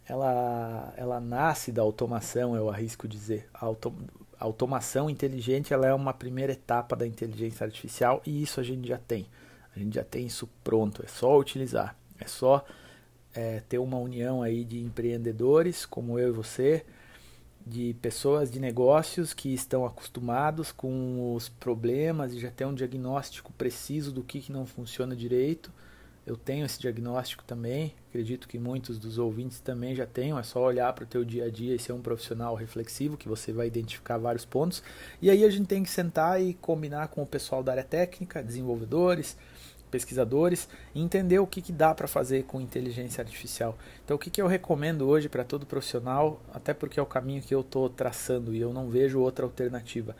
ela, 0.07 0.95
ela 0.97 1.21
nasce 1.21 1.71
da 1.71 1.83
automação, 1.83 2.57
eu 2.57 2.71
arrisco 2.71 3.07
dizer. 3.07 3.49
A, 3.53 3.67
auto, 3.67 3.95
a 4.41 4.45
automação 4.45 5.11
inteligente 5.11 5.75
ela 5.75 5.87
é 5.87 5.93
uma 5.93 6.15
primeira 6.15 6.53
etapa 6.53 6.97
da 6.97 7.07
inteligência 7.07 7.65
artificial 7.65 8.23
e 8.25 8.43
isso 8.43 8.61
a 8.61 8.63
gente 8.63 8.89
já 8.89 8.99
tem. 8.99 9.27
A 9.77 9.79
gente 9.79 9.95
já 9.95 10.05
tem 10.05 10.27
isso 10.27 10.49
pronto, 10.65 11.05
é 11.05 11.09
só 11.09 11.39
utilizar. 11.39 11.95
É 12.19 12.27
só 12.27 12.65
é, 13.35 13.61
ter 13.69 13.79
uma 13.79 13.99
união 13.99 14.43
aí 14.43 14.65
de 14.65 14.81
empreendedores 14.81 15.87
como 15.87 16.19
eu 16.19 16.29
e 16.29 16.33
você, 16.33 16.85
de 17.67 17.95
pessoas 18.01 18.51
de 18.51 18.59
negócios 18.59 19.35
que 19.35 19.53
estão 19.53 19.85
acostumados 19.85 20.73
com 20.73 21.35
os 21.35 21.49
problemas 21.49 22.33
e 22.33 22.41
já 22.41 22.51
tem 22.51 22.67
um 22.67 22.75
diagnóstico 22.75 23.53
preciso 23.53 24.11
do 24.11 24.23
que, 24.23 24.41
que 24.41 24.53
não 24.53 24.65
funciona 24.65 25.15
direito. 25.15 25.71
Eu 26.27 26.37
tenho 26.37 26.67
esse 26.67 26.79
diagnóstico 26.79 27.43
também, 27.45 27.95
acredito 28.11 28.49
que 28.49 28.59
muitos 28.59 28.99
dos 28.99 29.17
ouvintes 29.17 29.61
também 29.61 29.95
já 29.95 30.07
tenham, 30.07 30.39
é 30.39 30.43
só 30.43 30.63
olhar 30.63 30.93
para 30.93 31.05
o 31.05 31.07
teu 31.07 31.25
dia 31.25 31.47
a 31.47 31.51
dia 31.51 31.75
e 31.75 31.79
ser 31.79 31.93
um 31.93 32.03
profissional 32.03 32.55
reflexivo 32.55 33.17
que 33.17 33.29
você 33.29 33.51
vai 33.51 33.67
identificar 33.67 34.19
vários 34.19 34.45
pontos. 34.45 34.83
E 35.23 35.31
aí 35.31 35.43
a 35.43 35.51
gente 35.51 35.67
tem 35.67 35.83
que 35.83 35.89
sentar 35.89 36.41
e 36.41 36.53
combinar 36.55 37.09
com 37.09 37.23
o 37.23 37.27
pessoal 37.27 37.63
da 37.63 37.73
área 37.73 37.85
técnica, 37.85 38.43
desenvolvedores, 38.43 39.39
pesquisadores 39.89 40.69
e 40.95 41.01
entender 41.01 41.39
o 41.39 41.47
que, 41.47 41.61
que 41.61 41.73
dá 41.73 41.95
para 41.95 42.07
fazer 42.07 42.45
com 42.45 42.61
inteligência 42.61 43.23
artificial. 43.23 43.77
Então, 44.05 44.17
o 44.17 44.19
que, 44.19 44.31
que 44.31 44.41
eu 44.41 44.47
recomendo 44.47 45.09
hoje 45.09 45.29
para 45.29 45.45
todo 45.45 45.67
profissional, 45.67 46.41
até 46.53 46.73
porque 46.73 47.01
é 47.01 47.03
o 47.03 47.07
caminho 47.07 47.43
que 47.43 47.55
eu 47.55 47.61
estou 47.61 47.89
traçando 47.89 48.55
e 48.55 48.61
eu 48.61 48.73
não 48.73 48.89
vejo 48.89 49.21
outra 49.21 49.45
alternativa, 49.45 50.15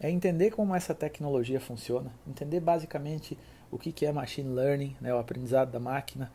é 0.00 0.10
entender 0.10 0.50
como 0.50 0.74
essa 0.74 0.94
tecnologia 0.94 1.60
funciona, 1.60 2.10
entender 2.26 2.60
basicamente 2.60 3.38
o 3.70 3.78
que, 3.78 3.92
que 3.92 4.04
é 4.04 4.12
machine 4.12 4.52
learning, 4.52 4.96
né, 5.00 5.14
o 5.14 5.18
aprendizado 5.18 5.70
da 5.70 5.78
máquina, 5.78 6.30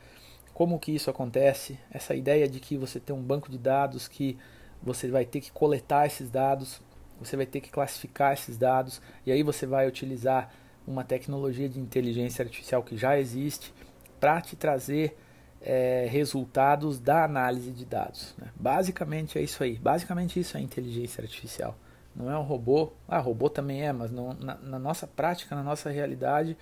como 0.53 0.79
que 0.79 0.91
isso 0.91 1.09
acontece, 1.09 1.77
essa 1.91 2.15
ideia 2.15 2.47
de 2.47 2.59
que 2.59 2.77
você 2.77 2.99
tem 2.99 3.15
um 3.15 3.21
banco 3.21 3.51
de 3.51 3.57
dados 3.57 4.07
que 4.07 4.37
você 4.81 5.07
vai 5.09 5.25
ter 5.25 5.41
que 5.41 5.51
coletar 5.51 6.07
esses 6.07 6.31
dados, 6.31 6.81
você 7.19 7.35
vai 7.35 7.45
ter 7.45 7.61
que 7.61 7.69
classificar 7.69 8.33
esses 8.33 8.57
dados 8.57 9.01
e 9.25 9.31
aí 9.31 9.43
você 9.43 9.65
vai 9.65 9.87
utilizar 9.87 10.51
uma 10.87 11.03
tecnologia 11.03 11.67
de 11.67 11.79
inteligência 11.79 12.43
artificial 12.43 12.81
que 12.81 12.97
já 12.97 13.19
existe 13.19 13.73
para 14.19 14.39
te 14.41 14.55
trazer 14.55 15.17
é, 15.61 16.07
resultados 16.09 16.99
da 16.99 17.23
análise 17.23 17.71
de 17.71 17.85
dados. 17.85 18.33
Né? 18.37 18.47
Basicamente 18.55 19.37
é 19.37 19.41
isso 19.41 19.61
aí. 19.61 19.77
Basicamente 19.77 20.39
isso 20.39 20.57
é 20.57 20.61
inteligência 20.61 21.21
artificial. 21.21 21.77
Não 22.15 22.31
é 22.31 22.37
um 22.37 22.43
robô. 22.43 22.93
Ah, 23.07 23.19
robô 23.19 23.49
também 23.49 23.83
é, 23.83 23.91
mas 23.91 24.11
não, 24.11 24.33
na, 24.33 24.55
na, 24.55 24.79
nossa 24.79 25.05
prática, 25.05 25.55
na 25.55 25.61
nossa 25.61 25.89
realidade, 25.89 26.57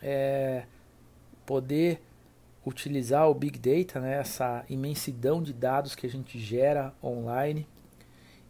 é 0.00 0.64
poder 1.46 2.00
utilizar 2.64 3.28
o 3.28 3.34
Big 3.34 3.58
Data, 3.58 4.00
né, 4.00 4.18
essa 4.18 4.64
imensidão 4.68 5.42
de 5.42 5.52
dados 5.52 5.94
que 5.94 6.06
a 6.06 6.10
gente 6.10 6.38
gera 6.38 6.94
online 7.02 7.66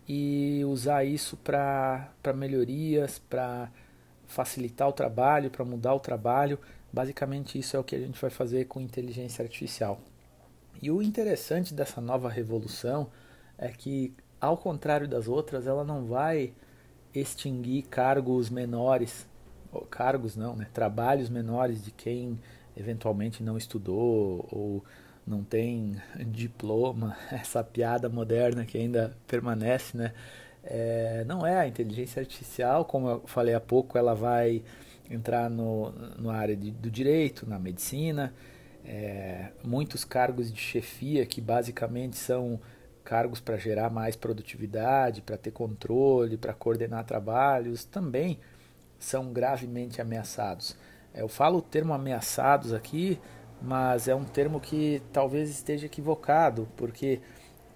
e 0.07 0.63
usar 0.67 1.05
isso 1.05 1.37
para 1.37 2.13
melhorias, 2.35 3.19
para 3.19 3.71
facilitar 4.27 4.89
o 4.89 4.93
trabalho, 4.93 5.51
para 5.51 5.65
mudar 5.65 5.95
o 5.95 6.01
trabalho. 6.01 6.59
Basicamente, 6.93 7.59
isso 7.59 7.77
é 7.77 7.81
o 7.81 7.85
que 7.85 7.97
a 7.97 8.01
gente 8.01 8.21
vai 8.21 8.31
fazer 8.31 8.67
com 8.67 8.81
inteligência 8.81 9.43
artificial. 9.43 10.01
E 10.81 10.91
o 10.91 11.03
interessante 11.03 11.75
dessa 11.75 12.01
nova 12.01 12.29
revolução 12.29 13.09
é 13.57 13.69
que, 13.69 14.13
ao 14.41 14.57
contrário 14.57 15.09
das 15.09 15.29
outras, 15.29 15.67
ela 15.67 15.85
não 15.85 16.05
vai 16.05 16.53
extinguir 17.15 17.83
cargos 17.83 18.51
menores, 18.51 19.27
cargos 19.91 20.37
não, 20.37 20.57
né? 20.57 20.67
trabalhos 20.73 21.29
menores 21.29 21.83
de 21.83 21.91
quem 21.91 22.39
eventualmente 22.77 23.43
não 23.43 23.57
estudou 23.57 24.49
ou 24.51 24.85
não 25.27 25.43
tem 25.43 25.97
diploma, 26.27 27.17
essa 27.31 27.63
piada 27.63 28.09
moderna 28.09 28.65
que 28.65 28.77
ainda 28.77 29.17
permanece, 29.27 29.97
né? 29.97 30.13
É, 30.65 31.25
não 31.27 31.47
é 31.47 31.59
a 31.59 31.69
inteligência 31.69 32.21
artificial, 32.21 32.85
como 32.85 33.09
eu 33.09 33.23
falei 33.27 33.55
há 33.55 33.61
pouco, 33.61 33.99
ela 33.99 34.15
vai 34.15 34.63
entrar 35.11 35.51
no, 35.51 35.91
no 36.19 36.31
área 36.31 36.57
de, 36.57 36.71
do 36.71 36.91
direito, 36.91 37.49
na 37.49 37.59
medicina, 37.59 38.33
é, 38.85 39.51
muitos 39.63 40.05
cargos 40.05 40.53
de 40.53 40.61
chefia 40.61 41.25
que 41.27 41.41
basicamente 41.41 42.17
são 42.17 42.61
cargos 43.05 43.41
para 43.41 43.57
gerar 43.57 43.91
mais 43.91 44.17
produtividade, 44.17 45.21
para 45.21 45.37
ter 45.37 45.51
controle, 45.51 46.39
para 46.39 46.55
coordenar 46.55 47.05
trabalhos, 47.05 47.85
também 47.85 48.39
são 48.99 49.33
gravemente 49.33 50.01
ameaçados. 50.01 50.77
É, 51.13 51.21
eu 51.21 51.29
falo 51.29 51.59
o 51.59 51.63
termo 51.63 51.93
ameaçados 51.93 52.73
aqui, 52.73 53.21
mas 53.61 54.09
é 54.09 54.15
um 54.15 54.25
termo 54.25 54.59
que 54.59 55.03
talvez 55.13 55.51
esteja 55.51 55.87
equivocado, 55.87 56.67
porque 56.77 57.21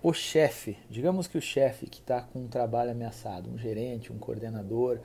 o 0.03 0.13
chefe, 0.13 0.79
digamos 0.89 1.27
que 1.27 1.37
o 1.37 1.41
chefe 1.41 1.87
que 1.87 2.01
está 2.01 2.21
com 2.21 2.41
um 2.41 2.49
trabalho 2.49 2.93
ameaçado, 2.93 3.51
um 3.51 3.59
gerente, 3.59 4.13
um 4.13 4.19
coordenador, 4.19 4.99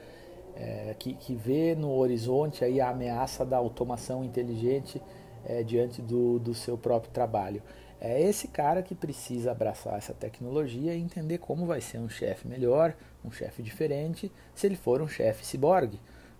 é, 0.55 0.95
que, 0.99 1.13
que 1.15 1.35
vê 1.35 1.75
no 1.75 1.91
horizonte 1.91 2.63
aí 2.63 2.79
a 2.79 2.89
ameaça 2.89 3.43
da 3.43 3.57
automação 3.57 4.23
inteligente 4.23 5.01
é, 5.45 5.63
diante 5.63 6.01
do, 6.01 6.39
do 6.39 6.53
seu 6.53 6.77
próprio 6.77 7.11
trabalho. 7.11 7.61
É 7.99 8.21
esse 8.21 8.49
cara 8.49 8.83
que 8.83 8.93
precisa 8.93 9.51
abraçar 9.51 9.97
essa 9.97 10.13
tecnologia 10.13 10.93
e 10.93 10.99
entender 10.99 11.37
como 11.37 11.65
vai 11.65 11.79
ser 11.79 11.99
um 11.99 12.09
chefe 12.09 12.47
melhor, 12.47 12.93
um 13.23 13.31
chefe 13.31 13.63
diferente, 13.63 14.31
se 14.53 14.67
ele 14.67 14.75
for 14.75 15.01
um 15.01 15.07
chefe 15.07 15.45
ciborgue. 15.45 15.99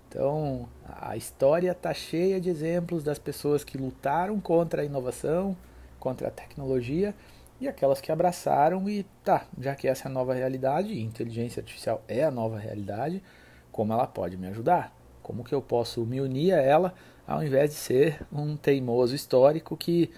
Então, 0.10 0.68
a 0.86 1.18
história 1.18 1.72
está 1.72 1.94
cheia 1.94 2.40
de 2.40 2.50
exemplos 2.50 3.04
das 3.04 3.18
pessoas 3.18 3.64
que 3.64 3.78
lutaram 3.78 4.40
contra 4.40 4.82
a 4.82 4.86
inovação, 4.86 5.56
contra 6.00 6.28
a 6.28 6.32
tecnologia, 6.32 7.16
e 7.64 7.68
aquelas 7.68 8.02
que 8.02 8.12
abraçaram 8.12 8.90
e 8.90 9.04
tá, 9.24 9.48
já 9.58 9.74
que 9.74 9.88
essa 9.88 10.08
é 10.08 10.12
a 10.12 10.14
nova 10.14 10.34
realidade, 10.34 11.00
inteligência 11.00 11.62
artificial 11.62 12.04
é 12.08 12.24
a 12.24 12.32
nova 12.32 12.58
realidade, 12.58 13.24
como 13.72 13.94
ela 13.94 14.06
pode 14.06 14.36
me 14.36 14.48
ajudar? 14.48 14.94
Como 15.22 15.44
que 15.44 15.56
eu 15.56 15.62
posso 15.62 16.06
me 16.06 16.20
unir 16.20 16.54
a 16.54 16.62
ela 16.62 16.94
ao 17.26 17.42
invés 17.42 17.70
de 17.70 17.78
ser 17.78 18.22
um 18.32 18.58
teimoso 18.58 19.16
histórico 19.16 19.78
que 19.78 20.12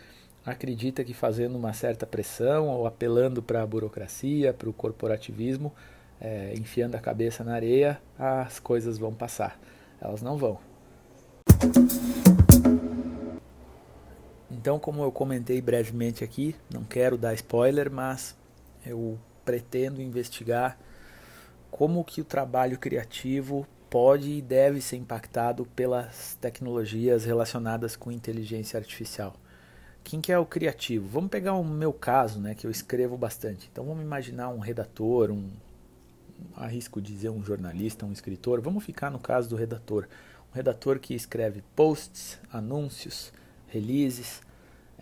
acredita 0.44 1.04
que 1.04 1.14
fazendo 1.14 1.56
uma 1.56 1.72
certa 1.72 2.06
pressão 2.06 2.68
ou 2.68 2.88
apelando 2.88 3.44
para 3.44 3.62
a 3.62 3.66
burocracia, 3.66 4.52
para 4.52 4.70
o 4.70 4.74
corporativismo, 4.74 5.72
é, 6.20 6.54
enfiando 6.58 6.96
a 6.96 7.00
cabeça 7.00 7.44
na 7.44 7.54
areia, 7.54 8.02
as 8.18 8.60
coisas 8.60 8.98
vão 8.98 9.14
passar. 9.14 9.60
Elas 10.02 10.22
não 10.22 10.36
vão. 10.36 10.60
Então, 14.66 14.80
como 14.80 15.04
eu 15.04 15.12
comentei 15.12 15.62
brevemente 15.62 16.24
aqui, 16.24 16.56
não 16.74 16.84
quero 16.84 17.20
dar 17.20 17.36
spoiler, 17.36 17.92
mas 17.92 18.36
eu 18.84 19.20
pretendo 19.46 20.02
investigar 20.02 20.76
como 21.70 22.04
que 22.04 22.20
o 22.20 22.26
trabalho 22.26 22.80
criativo 22.80 23.68
pode 23.92 24.28
e 24.28 24.42
deve 24.42 24.82
ser 24.82 24.96
impactado 24.96 25.68
pelas 25.76 26.36
tecnologias 26.42 27.26
relacionadas 27.26 27.96
com 27.96 28.12
inteligência 28.12 28.80
artificial. 28.80 29.36
Quem 30.04 30.20
que 30.20 30.32
é 30.32 30.40
o 30.40 30.48
criativo? 30.48 31.08
Vamos 31.10 31.30
pegar 31.30 31.54
o 31.54 31.64
meu 31.64 31.94
caso, 31.94 32.40
né, 32.40 32.56
que 32.56 32.66
eu 32.66 32.72
escrevo 32.72 33.16
bastante. 33.16 33.70
Então 33.72 33.86
vamos 33.86 34.04
imaginar 34.04 34.50
um 34.50 34.58
redator, 34.58 35.30
um 35.30 35.52
arrisco 36.56 37.00
dizer 37.00 37.30
um 37.30 37.44
jornalista, 37.44 38.04
um 38.04 38.12
escritor. 38.12 38.62
Vamos 38.62 38.84
ficar 38.84 39.12
no 39.12 39.20
caso 39.20 39.48
do 39.48 39.56
redator. 39.56 40.08
Um 40.52 40.56
redator 40.56 40.98
que 40.98 41.14
escreve 41.14 41.62
posts, 41.76 42.40
anúncios, 42.52 43.32
releases. 43.68 44.44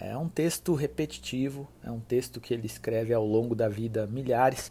É 0.06 0.18
um 0.18 0.28
texto 0.28 0.74
repetitivo, 0.74 1.66
é 1.82 1.90
um 1.90 2.02
texto 2.02 2.42
que 2.42 2.54
ele 2.54 2.66
escreve 2.66 3.14
ao 3.14 3.26
longo 3.26 3.56
da 3.56 3.70
vida 3.70 4.06
milhares. 4.06 4.70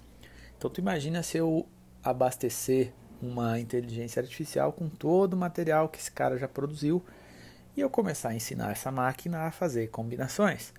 Então 0.59 0.69
tu 0.69 0.79
imagina 0.79 1.23
se 1.23 1.39
eu 1.39 1.67
abastecer 2.05 2.93
uma 3.21 3.59
inteligência 3.59 4.21
artificial 4.21 4.75
com 4.75 4.91
todo 4.91 5.33
o 5.33 5.37
material 5.37 5.89
que 5.89 5.99
esse 5.99 6.13
cara 6.13 6.37
já 6.37 6.47
produziu 6.47 7.03
e 7.75 7.81
eu 7.81 7.89
começar 7.89 8.29
a 8.29 8.35
ensinar 8.35 8.73
essa 8.73 8.91
máquina 8.93 9.47
a 9.47 9.51
fazer 9.51 9.89
combinações, 9.89 10.75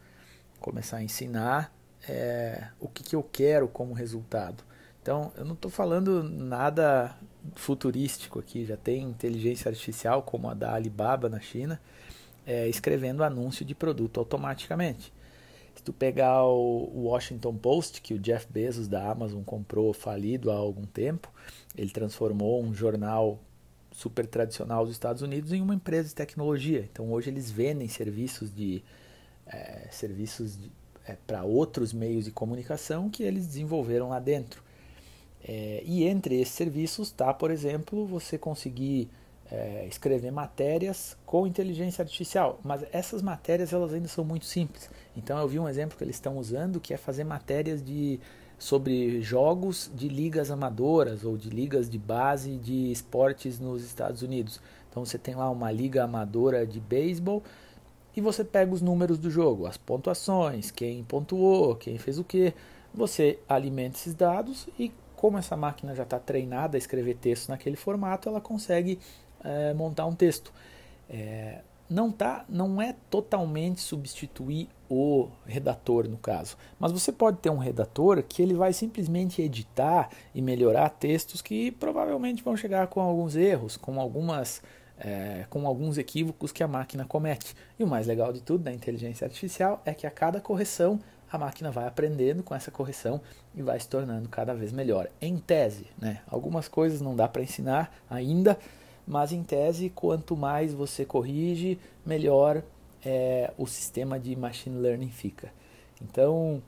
começar 0.60 0.98
a 0.98 1.04
ensinar 1.04 1.74
é, 2.08 2.68
o 2.80 2.88
que, 2.88 3.02
que 3.02 3.16
eu 3.16 3.24
quero 3.24 3.68
como 3.68 3.92
resultado. 3.92 4.64
Então, 5.02 5.34
eu 5.36 5.44
não 5.44 5.54
estou 5.54 5.72
falando 5.72 6.22
nada 6.24 7.18
futurístico 7.56 8.40
aqui, 8.40 8.66
já 8.66 8.78
tem 8.78 9.02
inteligência 9.02 9.68
artificial 9.68 10.22
como 10.22 10.48
a 10.48 10.54
da 10.54 10.76
Alibaba 10.76 11.28
na 11.28 11.40
China, 11.40 11.82
é, 12.46 12.68
escrevendo 12.68 13.24
anúncio 13.24 13.66
de 13.66 13.74
produto 13.74 14.20
automaticamente. 14.20 15.14
Se 15.76 15.84
tu 15.84 15.92
pegar 15.92 16.44
o 16.44 17.06
Washington 17.06 17.56
Post, 17.56 18.02
que 18.02 18.14
o 18.14 18.20
Jeff 18.20 18.48
Bezos 18.50 18.88
da 18.88 19.10
Amazon 19.10 19.44
comprou 19.44 19.92
falido 19.94 20.52
há 20.52 20.56
algum 20.56 20.86
tempo, 20.86 21.32
ele 21.76 21.90
transformou 21.90 22.62
um 22.62 22.74
jornal 22.74 23.40
super 23.92 24.26
tradicional 24.26 24.86
dos 24.86 24.94
Estados 24.94 25.22
Unidos 25.22 25.52
em 25.52 25.62
uma 25.62 25.76
empresa 25.76 26.10
de 26.10 26.16
tecnologia. 26.16 26.88
Então 26.92 27.12
hoje 27.12 27.30
eles 27.30 27.50
vendem 27.50 27.88
serviços 27.88 28.54
de 28.54 28.84
é, 29.46 29.88
serviços 29.92 30.60
é, 31.06 31.16
para 31.28 31.44
outros 31.44 31.94
meios 31.94 32.26
de 32.26 32.32
comunicação 32.32 33.10
que 33.10 33.24
eles 33.24 33.46
desenvolveram 33.46 34.10
lá 34.10 34.20
dentro. 34.20 34.64
É, 35.46 35.84
e 35.86 36.06
entre 36.06 36.40
esses 36.40 36.54
serviços 36.54 37.10
está, 37.10 37.34
por 37.34 37.52
exemplo, 37.52 38.06
você 38.06 38.38
conseguir 38.38 39.10
é, 39.54 39.86
escrever 39.88 40.32
matérias 40.32 41.16
com 41.28 41.46
inteligência 41.46 42.02
artificial, 42.02 42.60
mas 42.64 42.84
essas 42.92 43.22
matérias 43.22 43.72
elas 43.72 43.94
ainda 43.94 44.08
são 44.08 44.26
muito 44.26 44.46
simples. 44.46 44.90
Então 45.16 45.38
eu 45.38 45.48
vi 45.48 45.60
um 45.60 45.70
exemplo 45.70 45.96
que 45.96 46.04
eles 46.04 46.16
estão 46.16 46.38
usando 46.38 46.80
que 46.80 46.92
é 46.92 46.98
fazer 46.98 47.24
matérias 47.24 47.84
de 47.84 48.20
sobre 48.58 49.22
jogos 49.22 49.92
de 49.94 50.08
ligas 50.08 50.50
amadoras 50.50 51.24
ou 51.24 51.38
de 51.38 51.50
ligas 51.50 51.88
de 51.88 52.00
base 52.00 52.58
de 52.58 52.92
esportes 52.92 53.60
nos 53.60 53.84
Estados 53.84 54.24
Unidos. 54.24 54.60
Então 54.90 55.06
você 55.06 55.20
tem 55.20 55.36
lá 55.36 55.50
uma 55.52 55.72
liga 55.72 56.04
amadora 56.04 56.66
de 56.66 56.80
beisebol 56.80 57.44
e 58.16 58.22
você 58.22 58.44
pega 58.44 58.74
os 58.74 58.82
números 58.82 59.20
do 59.20 59.30
jogo, 59.30 59.68
as 59.68 59.78
pontuações, 59.78 60.72
quem 60.72 61.04
pontuou, 61.04 61.76
quem 61.76 62.00
fez 62.00 62.18
o 62.18 62.24
que. 62.24 62.54
Você 62.96 63.40
alimenta 63.50 63.98
esses 63.98 64.14
dados 64.14 64.68
e 64.78 64.92
como 65.16 65.38
essa 65.38 65.58
máquina 65.58 65.96
já 65.96 66.04
está 66.04 66.20
treinada 66.20 66.78
a 66.78 66.80
escrever 66.80 67.16
texto 67.16 67.50
naquele 67.50 67.76
formato, 67.76 68.30
ela 68.30 68.40
consegue 68.40 69.00
é, 69.44 69.74
montar 69.74 70.06
um 70.06 70.14
texto. 70.14 70.52
É, 71.10 71.60
não 71.90 72.12
tá, 72.12 72.46
não 72.50 72.82
é 72.82 72.96
totalmente 73.10 73.82
substituir 73.82 74.68
o 74.90 75.28
redator 75.46 76.08
no 76.08 76.18
caso, 76.18 76.58
mas 76.80 76.92
você 76.92 77.12
pode 77.12 77.38
ter 77.38 77.50
um 77.50 77.58
redator 77.58 78.24
que 78.24 78.42
ele 78.42 78.54
vai 78.54 78.74
simplesmente 78.74 79.42
editar 79.42 80.10
e 80.34 80.42
melhorar 80.42 80.90
textos 80.90 81.42
que 81.42 81.72
provavelmente 81.72 82.44
vão 82.44 82.56
chegar 82.56 82.88
com 82.88 83.02
alguns 83.02 83.36
erros, 83.36 83.78
com 83.78 84.00
algumas 84.00 84.62
é, 84.98 85.46
com 85.50 85.68
alguns 85.68 85.98
equívocos 85.98 86.52
que 86.52 86.64
a 86.64 86.68
máquina 86.68 87.06
comete. 87.06 87.56
E 87.78 87.84
o 87.84 87.88
mais 87.88 88.08
legal 88.08 88.32
de 88.32 88.42
tudo 88.42 88.64
da 88.64 88.72
inteligência 88.72 89.26
artificial 89.26 89.82
é 89.86 89.94
que 89.94 90.08
a 90.08 90.12
cada 90.12 90.40
correção 90.40 91.00
a 91.32 91.38
máquina 91.38 91.72
vai 91.72 91.88
aprendendo 91.88 92.44
com 92.44 92.54
essa 92.54 92.70
correção 92.70 93.20
e 93.56 93.62
vai 93.64 93.80
se 93.80 93.90
tornando 93.90 94.30
cada 94.30 94.54
vez 94.54 94.72
melhor. 94.72 95.10
Em 95.20 95.38
tese, 95.38 95.88
né? 96.00 96.22
algumas 96.28 96.68
coisas 96.68 97.02
não 97.02 97.16
dá 97.16 97.28
para 97.28 97.42
ensinar 97.42 97.92
ainda, 98.08 98.58
mas 99.06 99.32
em 99.32 99.44
tese, 99.44 99.90
quanto 99.90 100.36
mais 100.36 100.74
você 100.74 101.06
corrige, 101.06 101.80
melhor 102.06 102.64
é, 103.06 103.52
o 103.58 103.68
sistema 103.68 104.20
de 104.20 104.36
machine 104.36 104.78
learning 104.78 105.10
fica. 105.10 105.52
Então, 106.02 106.62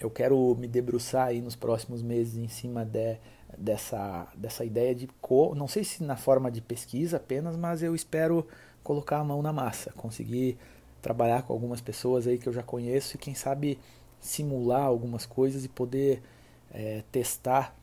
eu 0.00 0.10
quero 0.10 0.56
me 0.58 0.68
debruçar 0.68 1.28
aí 1.28 1.40
nos 1.40 1.56
próximos 1.56 2.02
meses 2.02 2.36
em 2.36 2.48
cima 2.48 2.84
de, 2.84 3.16
dessa, 3.56 4.28
dessa 4.36 4.64
ideia 4.64 4.94
de, 4.94 5.08
não 5.56 5.66
sei 5.66 5.84
se 5.84 6.02
na 6.02 6.16
forma 6.16 6.50
de 6.50 6.60
pesquisa 6.60 7.16
apenas, 7.16 7.56
mas 7.56 7.82
eu 7.82 7.94
espero 7.94 8.46
colocar 8.82 9.18
a 9.18 9.24
mão 9.24 9.42
na 9.42 9.52
massa, 9.52 9.92
conseguir 9.96 10.56
trabalhar 11.02 11.42
com 11.42 11.52
algumas 11.52 11.80
pessoas 11.80 12.26
aí 12.26 12.38
que 12.38 12.48
eu 12.48 12.52
já 12.52 12.62
conheço 12.62 13.16
e 13.16 13.18
quem 13.18 13.34
sabe 13.34 13.78
simular 14.20 14.82
algumas 14.82 15.26
coisas 15.26 15.64
e 15.64 15.68
poder 15.68 16.22
é, 16.70 17.02
testar 17.10 17.76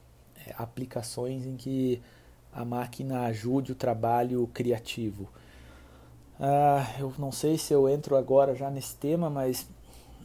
é, 0.45 0.53
aplicações 0.57 1.45
em 1.45 1.55
que 1.55 2.01
a 2.55 2.65
máquina 2.65 3.25
ajude 3.25 3.71
o 3.71 3.75
trabalho 3.75 4.47
criativo. 4.53 5.29
Ah, 6.39 6.85
eu 6.99 7.13
não 7.17 7.31
sei 7.31 7.57
se 7.57 7.73
eu 7.73 7.87
entro 7.87 8.15
agora 8.15 8.55
já 8.55 8.69
nesse 8.69 8.95
tema, 8.95 9.29
mas 9.29 9.67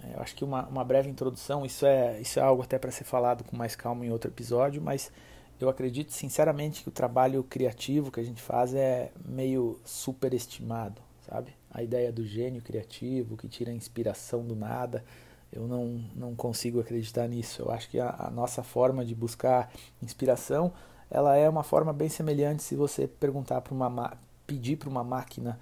é, 0.04 0.14
eu 0.14 0.20
acho 0.20 0.34
que 0.34 0.44
uma, 0.44 0.66
uma 0.66 0.84
breve 0.84 1.10
introdução, 1.10 1.66
isso 1.66 1.84
é, 1.84 2.20
isso 2.20 2.38
é 2.38 2.42
algo 2.42 2.62
até 2.62 2.78
para 2.78 2.90
ser 2.90 3.04
falado 3.04 3.44
com 3.44 3.56
mais 3.56 3.76
calma 3.76 4.06
em 4.06 4.10
outro 4.10 4.30
episódio, 4.30 4.80
mas 4.80 5.12
eu 5.60 5.68
acredito 5.68 6.12
sinceramente 6.12 6.82
que 6.82 6.88
o 6.88 6.92
trabalho 6.92 7.44
criativo 7.44 8.10
que 8.10 8.20
a 8.20 8.24
gente 8.24 8.40
faz 8.40 8.74
é 8.74 9.12
meio 9.26 9.78
superestimado, 9.84 11.02
sabe? 11.28 11.60
a 11.70 11.82
ideia 11.82 12.10
do 12.10 12.26
gênio 12.26 12.60
criativo 12.60 13.36
que 13.36 13.48
tira 13.48 13.70
a 13.70 13.74
inspiração 13.74 14.44
do 14.44 14.56
nada. 14.56 15.04
Eu 15.52 15.66
não, 15.66 16.04
não 16.14 16.34
consigo 16.34 16.80
acreditar 16.80 17.26
nisso. 17.28 17.62
Eu 17.62 17.70
acho 17.70 17.88
que 17.88 17.98
a, 17.98 18.14
a 18.18 18.30
nossa 18.30 18.62
forma 18.62 19.04
de 19.04 19.14
buscar 19.14 19.72
inspiração 20.02 20.72
ela 21.10 21.36
é 21.36 21.48
uma 21.48 21.62
forma 21.62 21.92
bem 21.92 22.08
semelhante 22.08 22.62
se 22.62 22.76
você 22.76 23.06
perguntar 23.06 23.60
para 23.60 23.74
uma 23.74 24.16
pedir 24.46 24.76
para 24.76 24.88
uma 24.88 25.04
máquina 25.04 25.58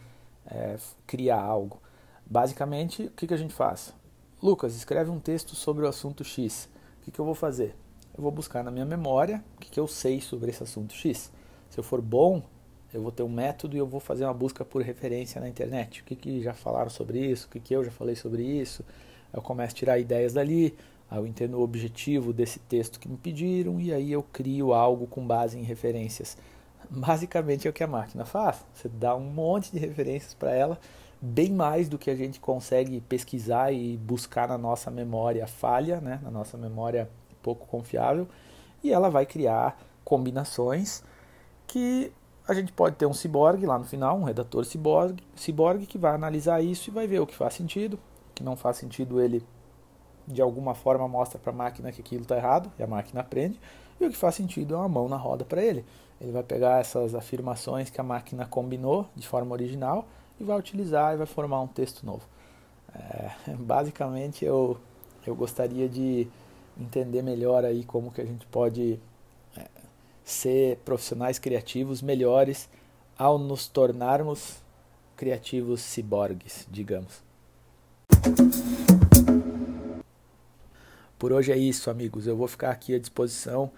é, 0.46 0.76
criar 1.06 1.40
algo. 1.40 1.80
Basicamente, 2.24 3.04
o 3.04 3.10
que, 3.10 3.26
que 3.26 3.34
a 3.34 3.38
gente 3.38 3.52
faz? 3.52 3.92
Lucas, 4.42 4.74
escreve 4.74 5.10
um 5.10 5.18
texto 5.18 5.54
sobre 5.54 5.84
o 5.84 5.88
assunto 5.88 6.24
X. 6.24 6.68
O 7.00 7.04
que, 7.04 7.10
que 7.10 7.18
eu 7.18 7.24
vou 7.24 7.34
fazer? 7.34 7.74
Eu 8.16 8.22
vou 8.22 8.30
buscar 8.32 8.62
na 8.64 8.70
minha 8.70 8.84
memória 8.84 9.44
o 9.56 9.60
que, 9.60 9.70
que 9.70 9.80
eu 9.80 9.86
sei 9.86 10.20
sobre 10.20 10.50
esse 10.50 10.62
assunto 10.62 10.94
X. 10.94 11.30
Se 11.68 11.78
eu 11.78 11.84
for 11.84 12.00
bom, 12.00 12.42
eu 12.92 13.02
vou 13.02 13.12
ter 13.12 13.22
um 13.22 13.28
método 13.28 13.76
e 13.76 13.78
eu 13.78 13.86
vou 13.86 14.00
fazer 14.00 14.24
uma 14.24 14.34
busca 14.34 14.64
por 14.64 14.82
referência 14.82 15.40
na 15.40 15.48
internet. 15.48 16.00
O 16.00 16.04
que, 16.04 16.16
que 16.16 16.42
já 16.42 16.54
falaram 16.54 16.90
sobre 16.90 17.18
isso? 17.18 17.46
O 17.46 17.50
que, 17.50 17.60
que 17.60 17.74
eu 17.74 17.84
já 17.84 17.90
falei 17.90 18.16
sobre 18.16 18.42
isso? 18.42 18.84
Eu 19.32 19.42
começo 19.42 19.74
a 19.74 19.76
tirar 19.76 19.98
ideias 19.98 20.32
dali, 20.32 20.74
eu 21.16 21.26
entendo 21.26 21.58
o 21.58 21.62
objetivo 21.62 22.32
desse 22.32 22.58
texto 22.58 23.00
que 23.00 23.08
me 23.08 23.16
pediram 23.16 23.80
e 23.80 23.92
aí 23.92 24.12
eu 24.12 24.22
crio 24.22 24.74
algo 24.74 25.06
com 25.06 25.26
base 25.26 25.58
em 25.58 25.62
referências. 25.62 26.36
Basicamente 26.90 27.66
é 27.66 27.70
o 27.70 27.72
que 27.72 27.82
a 27.82 27.86
máquina 27.86 28.24
faz. 28.24 28.64
Você 28.74 28.88
dá 28.88 29.16
um 29.16 29.24
monte 29.24 29.72
de 29.72 29.78
referências 29.78 30.34
para 30.34 30.52
ela, 30.52 30.78
bem 31.20 31.50
mais 31.50 31.88
do 31.88 31.98
que 31.98 32.10
a 32.10 32.14
gente 32.14 32.38
consegue 32.38 33.00
pesquisar 33.00 33.72
e 33.72 33.96
buscar 33.96 34.48
na 34.48 34.58
nossa 34.58 34.90
memória 34.90 35.46
falha, 35.46 36.00
né? 36.00 36.20
na 36.22 36.30
nossa 36.30 36.56
memória 36.56 37.10
pouco 37.42 37.66
confiável, 37.66 38.28
e 38.82 38.92
ela 38.92 39.08
vai 39.08 39.24
criar 39.24 39.80
combinações 40.04 41.02
que 41.66 42.12
a 42.46 42.54
gente 42.54 42.72
pode 42.72 42.96
ter 42.96 43.06
um 43.06 43.12
ciborgue 43.12 43.66
lá 43.66 43.78
no 43.78 43.84
final, 43.84 44.18
um 44.18 44.24
redator 44.24 44.64
ciborgue, 44.64 45.22
ciborgue 45.36 45.86
que 45.86 45.98
vai 45.98 46.14
analisar 46.14 46.62
isso 46.62 46.88
e 46.88 46.92
vai 46.92 47.06
ver 47.06 47.20
o 47.20 47.26
que 47.26 47.34
faz 47.34 47.54
sentido, 47.54 47.94
o 47.94 48.34
que 48.34 48.42
não 48.42 48.56
faz 48.56 48.78
sentido 48.78 49.20
ele 49.20 49.44
de 50.28 50.42
alguma 50.42 50.74
forma 50.74 51.08
mostra 51.08 51.38
para 51.38 51.52
a 51.52 51.56
máquina 51.56 51.90
que 51.90 52.00
aquilo 52.00 52.22
está 52.22 52.36
errado 52.36 52.70
e 52.78 52.82
a 52.82 52.86
máquina 52.86 53.20
aprende, 53.20 53.58
e 54.00 54.04
o 54.04 54.10
que 54.10 54.16
faz 54.16 54.34
sentido 54.34 54.74
é 54.74 54.76
uma 54.76 54.88
mão 54.88 55.08
na 55.08 55.16
roda 55.16 55.44
para 55.44 55.62
ele. 55.62 55.84
Ele 56.20 56.30
vai 56.30 56.42
pegar 56.42 56.80
essas 56.80 57.14
afirmações 57.14 57.90
que 57.90 58.00
a 58.00 58.04
máquina 58.04 58.46
combinou 58.46 59.08
de 59.16 59.26
forma 59.26 59.52
original 59.52 60.06
e 60.38 60.44
vai 60.44 60.58
utilizar 60.58 61.14
e 61.14 61.16
vai 61.16 61.26
formar 61.26 61.60
um 61.60 61.66
texto 61.66 62.04
novo. 62.04 62.22
É, 62.94 63.54
basicamente 63.58 64.44
eu, 64.44 64.78
eu 65.26 65.34
gostaria 65.34 65.88
de 65.88 66.28
entender 66.78 67.22
melhor 67.22 67.64
aí 67.64 67.82
como 67.84 68.12
que 68.12 68.20
a 68.20 68.24
gente 68.24 68.46
pode 68.46 69.00
ser 70.28 70.76
profissionais 70.84 71.38
criativos 71.38 72.02
melhores 72.02 72.68
ao 73.16 73.38
nos 73.38 73.66
tornarmos 73.66 74.56
criativos 75.16 75.80
ciborgues, 75.80 76.66
digamos. 76.70 77.22
Por 81.18 81.32
hoje 81.32 81.50
é 81.50 81.56
isso, 81.56 81.90
amigos. 81.90 82.26
Eu 82.26 82.36
vou 82.36 82.46
ficar 82.46 82.70
aqui 82.70 82.94
à 82.94 82.98
disposição. 82.98 83.70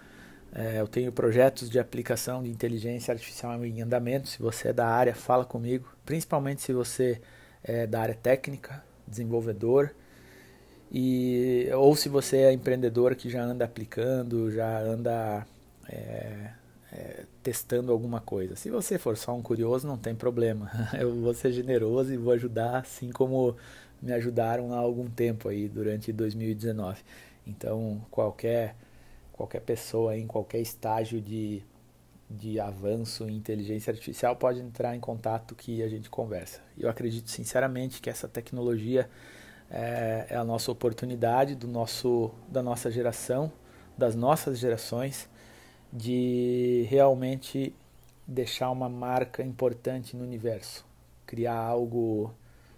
É, 0.53 0.81
eu 0.81 0.87
tenho 0.87 1.11
projetos 1.13 1.71
de 1.71 1.79
aplicação 1.79 2.43
de 2.43 2.51
inteligência 2.51 3.13
artificial 3.13 3.65
em 3.65 3.81
andamento. 3.81 4.29
Se 4.29 4.41
você 4.41 4.69
é 4.69 4.73
da 4.73 4.87
área, 4.87 5.15
fala 5.15 5.45
comigo. 5.45 5.89
Principalmente 6.05 6.61
se 6.63 6.73
você 6.73 7.21
é 7.63 7.87
da 7.87 8.01
área 8.01 8.15
técnica, 8.15 8.83
desenvolvedor, 9.07 9.91
e 10.93 11.69
ou 11.75 11.95
se 11.95 12.09
você 12.09 12.39
é 12.39 12.53
empreendedor 12.53 13.15
que 13.15 13.31
já 13.31 13.43
anda 13.43 13.65
aplicando, 13.65 14.51
já 14.51 14.81
anda 14.81 15.47
é, 15.89 16.51
é, 16.93 17.25
testando 17.43 17.93
alguma 17.93 18.21
coisa. 18.21 18.57
Se 18.57 18.71
você 18.71 18.99
for 18.99 19.17
só 19.17 19.35
um 19.35 19.43
curioso, 19.43 19.87
não 19.87 19.97
tem 19.97 20.15
problema. 20.15 20.71
Eu 20.99 21.15
vou 21.15 21.33
ser 21.33 21.53
generoso 21.53 22.13
e 22.13 22.17
vou 22.17 22.33
ajudar, 22.33 22.79
assim 22.79 23.11
como 23.11 23.57
me 24.01 24.13
ajudaram 24.13 24.73
há 24.73 24.79
algum 24.79 25.09
tempo 25.09 25.49
aí 25.49 25.69
durante 25.69 26.13
2019. 26.13 27.03
Então, 27.47 28.05
qualquer 28.11 28.77
qualquer 29.33 29.61
pessoa 29.61 30.15
em 30.15 30.27
qualquer 30.27 30.61
estágio 30.61 31.19
de, 31.19 31.63
de 32.29 32.61
avanço 32.61 33.27
em 33.27 33.35
inteligência 33.35 33.91
artificial 33.91 34.37
pode 34.37 34.61
entrar 34.61 34.95
em 34.95 35.01
contato 35.01 35.55
que 35.55 35.83
a 35.83 35.89
gente 35.89 36.11
conversa. 36.11 36.61
Eu 36.77 36.91
acredito 36.91 37.31
sinceramente 37.31 38.03
que 38.03 38.11
essa 38.11 38.29
tecnologia 38.29 39.09
é, 39.71 40.27
é 40.29 40.37
a 40.37 40.45
nossa 40.45 40.71
oportunidade 40.71 41.55
do 41.55 41.67
nosso, 41.67 42.31
da 42.49 42.63
nossa 42.63 42.91
geração, 42.91 43.51
das 43.97 44.15
nossas 44.15 44.59
gerações, 44.59 45.27
de 45.91 46.87
realmente 46.91 47.75
deixar 48.27 48.71
uma 48.71 48.91
marca 48.91 49.43
importante 49.43 50.17
no 50.17 50.23
universo, 50.23 50.85
criar 51.25 51.57
algo, 51.57 52.35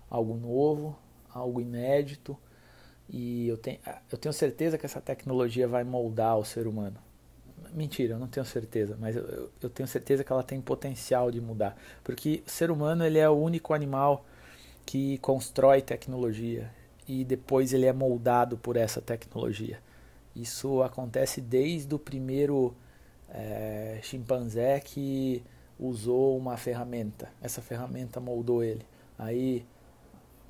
algo 0.09 0.35
novo, 0.37 0.97
algo 1.33 1.61
inédito. 1.61 2.37
E 3.09 3.49
eu 3.49 3.57
tenho, 3.59 3.79
eu 4.11 4.19
tenho 4.19 4.33
certeza 4.33 4.79
que 4.79 4.87
essa 4.87 5.01
tecnologia 5.01 5.69
vai 5.69 5.85
moldar 5.85 6.39
o 6.39 6.45
ser 6.45 6.67
humano. 6.67 6.97
Mentira, 7.75 8.15
eu 8.15 8.19
não 8.19 8.27
tenho 8.27 8.45
certeza, 8.45 8.97
mas 9.01 9.17
eu, 9.17 9.51
eu 9.61 9.71
tenho 9.71 9.87
certeza 9.87 10.23
que 10.23 10.33
ela 10.33 10.43
tem 10.43 10.61
potencial 10.61 11.31
de 11.31 11.41
mudar. 11.41 11.77
Porque 12.05 12.43
o 12.47 12.51
ser 12.51 12.71
humano 12.71 13.05
ele 13.05 13.19
é 13.19 13.29
o 13.29 13.35
único 13.35 13.73
animal 13.75 14.25
que 14.85 15.19
constrói 15.19 15.81
tecnologia 15.81 16.71
e 17.07 17.25
depois 17.25 17.73
ele 17.73 17.87
é 17.87 17.93
moldado 17.93 18.57
por 18.57 18.77
essa 18.77 19.01
tecnologia. 19.01 19.79
Isso 20.35 20.83
acontece 20.83 21.41
desde 21.41 21.95
o 21.95 21.99
primeiro 21.99 22.75
é, 23.29 23.99
chimpanzé 24.03 24.81
que 24.81 25.43
usou 25.79 26.37
uma 26.37 26.57
ferramenta. 26.57 27.29
Essa 27.41 27.61
ferramenta 27.61 28.21
moldou 28.21 28.63
ele. 28.63 28.85
Aí 29.19 29.67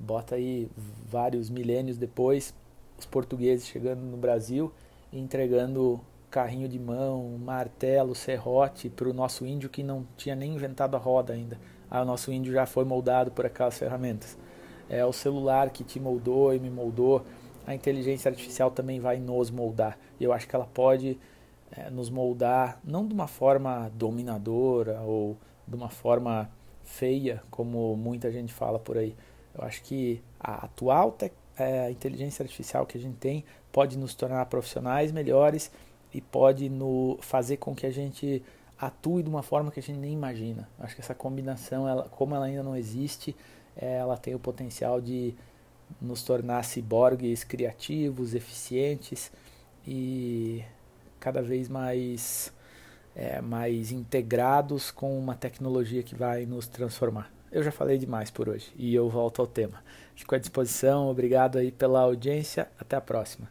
bota 0.03 0.35
aí 0.35 0.69
vários 1.05 1.49
milênios 1.49 1.97
depois, 1.97 2.53
os 2.97 3.05
portugueses 3.05 3.67
chegando 3.67 4.01
no 4.01 4.17
Brasil 4.17 4.71
e 5.11 5.19
entregando 5.19 5.99
carrinho 6.29 6.67
de 6.67 6.79
mão, 6.79 7.37
martelo, 7.37 8.15
serrote 8.15 8.89
para 8.89 9.09
o 9.09 9.13
nosso 9.13 9.45
índio 9.45 9.69
que 9.69 9.83
não 9.83 10.05
tinha 10.17 10.35
nem 10.35 10.55
inventado 10.55 10.95
a 10.95 10.99
roda 10.99 11.33
ainda. 11.33 11.59
Aí 11.89 12.01
o 12.01 12.05
nosso 12.05 12.31
índio 12.31 12.51
já 12.51 12.65
foi 12.65 12.85
moldado 12.85 13.31
por 13.31 13.45
aquelas 13.45 13.77
ferramentas 13.77 14.37
é 14.89 15.05
o 15.05 15.13
celular 15.13 15.69
que 15.69 15.83
te 15.83 15.99
moldou 15.99 16.53
e 16.53 16.59
me 16.59 16.69
moldou, 16.69 17.23
a 17.65 17.73
inteligência 17.73 18.29
artificial 18.29 18.69
também 18.71 18.99
vai 18.99 19.17
nos 19.17 19.49
moldar. 19.49 19.97
Eu 20.19 20.33
acho 20.33 20.47
que 20.47 20.55
ela 20.55 20.67
pode 20.71 21.17
é, 21.71 21.89
nos 21.89 22.09
moldar 22.09 22.79
não 22.83 23.07
de 23.07 23.13
uma 23.13 23.27
forma 23.27 23.89
dominadora 23.95 25.01
ou 25.01 25.37
de 25.67 25.75
uma 25.75 25.89
forma 25.89 26.49
feia, 26.83 27.41
como 27.49 27.95
muita 27.95 28.29
gente 28.31 28.53
fala 28.53 28.77
por 28.77 28.97
aí. 28.97 29.15
Eu 29.55 29.63
acho 29.63 29.83
que 29.83 30.21
a 30.39 30.65
atual 30.65 31.15
é, 31.57 31.91
inteligência 31.91 32.43
artificial 32.43 32.85
que 32.85 32.97
a 32.97 33.01
gente 33.01 33.17
tem 33.17 33.45
pode 33.71 33.97
nos 33.97 34.15
tornar 34.15 34.45
profissionais 34.47 35.11
melhores 35.11 35.71
e 36.13 36.21
pode 36.21 36.69
no, 36.69 37.17
fazer 37.21 37.57
com 37.57 37.75
que 37.75 37.85
a 37.85 37.91
gente 37.91 38.43
atue 38.79 39.23
de 39.23 39.29
uma 39.29 39.43
forma 39.43 39.71
que 39.71 39.79
a 39.79 39.83
gente 39.83 39.97
nem 39.97 40.13
imagina. 40.13 40.67
Acho 40.79 40.95
que 40.95 41.01
essa 41.01 41.15
combinação, 41.15 41.87
ela, 41.87 42.03
como 42.09 42.35
ela 42.35 42.45
ainda 42.45 42.63
não 42.63 42.75
existe, 42.75 43.35
é, 43.75 43.97
ela 43.97 44.17
tem 44.17 44.35
o 44.35 44.39
potencial 44.39 44.99
de 44.99 45.33
nos 46.01 46.23
tornar 46.23 46.63
ciborgues 46.63 47.43
criativos, 47.43 48.33
eficientes 48.33 49.31
e 49.87 50.63
cada 51.19 51.41
vez 51.41 51.69
mais, 51.69 52.51
é, 53.15 53.41
mais 53.41 53.91
integrados 53.91 54.91
com 54.91 55.17
uma 55.17 55.35
tecnologia 55.35 56.03
que 56.03 56.15
vai 56.15 56.45
nos 56.45 56.67
transformar. 56.67 57.31
Eu 57.53 57.61
já 57.61 57.71
falei 57.71 57.99
demais 57.99 58.31
por 58.31 58.49
hoje 58.49 58.73
e 58.75 58.95
eu 58.95 59.07
volto 59.07 59.39
ao 59.39 59.45
tema. 59.45 59.83
Fico 60.15 60.33
à 60.33 60.39
disposição, 60.39 61.07
obrigado 61.07 61.59
aí 61.59 61.71
pela 61.71 62.01
audiência, 62.01 62.67
até 62.79 62.95
a 62.95 63.01
próxima. 63.01 63.47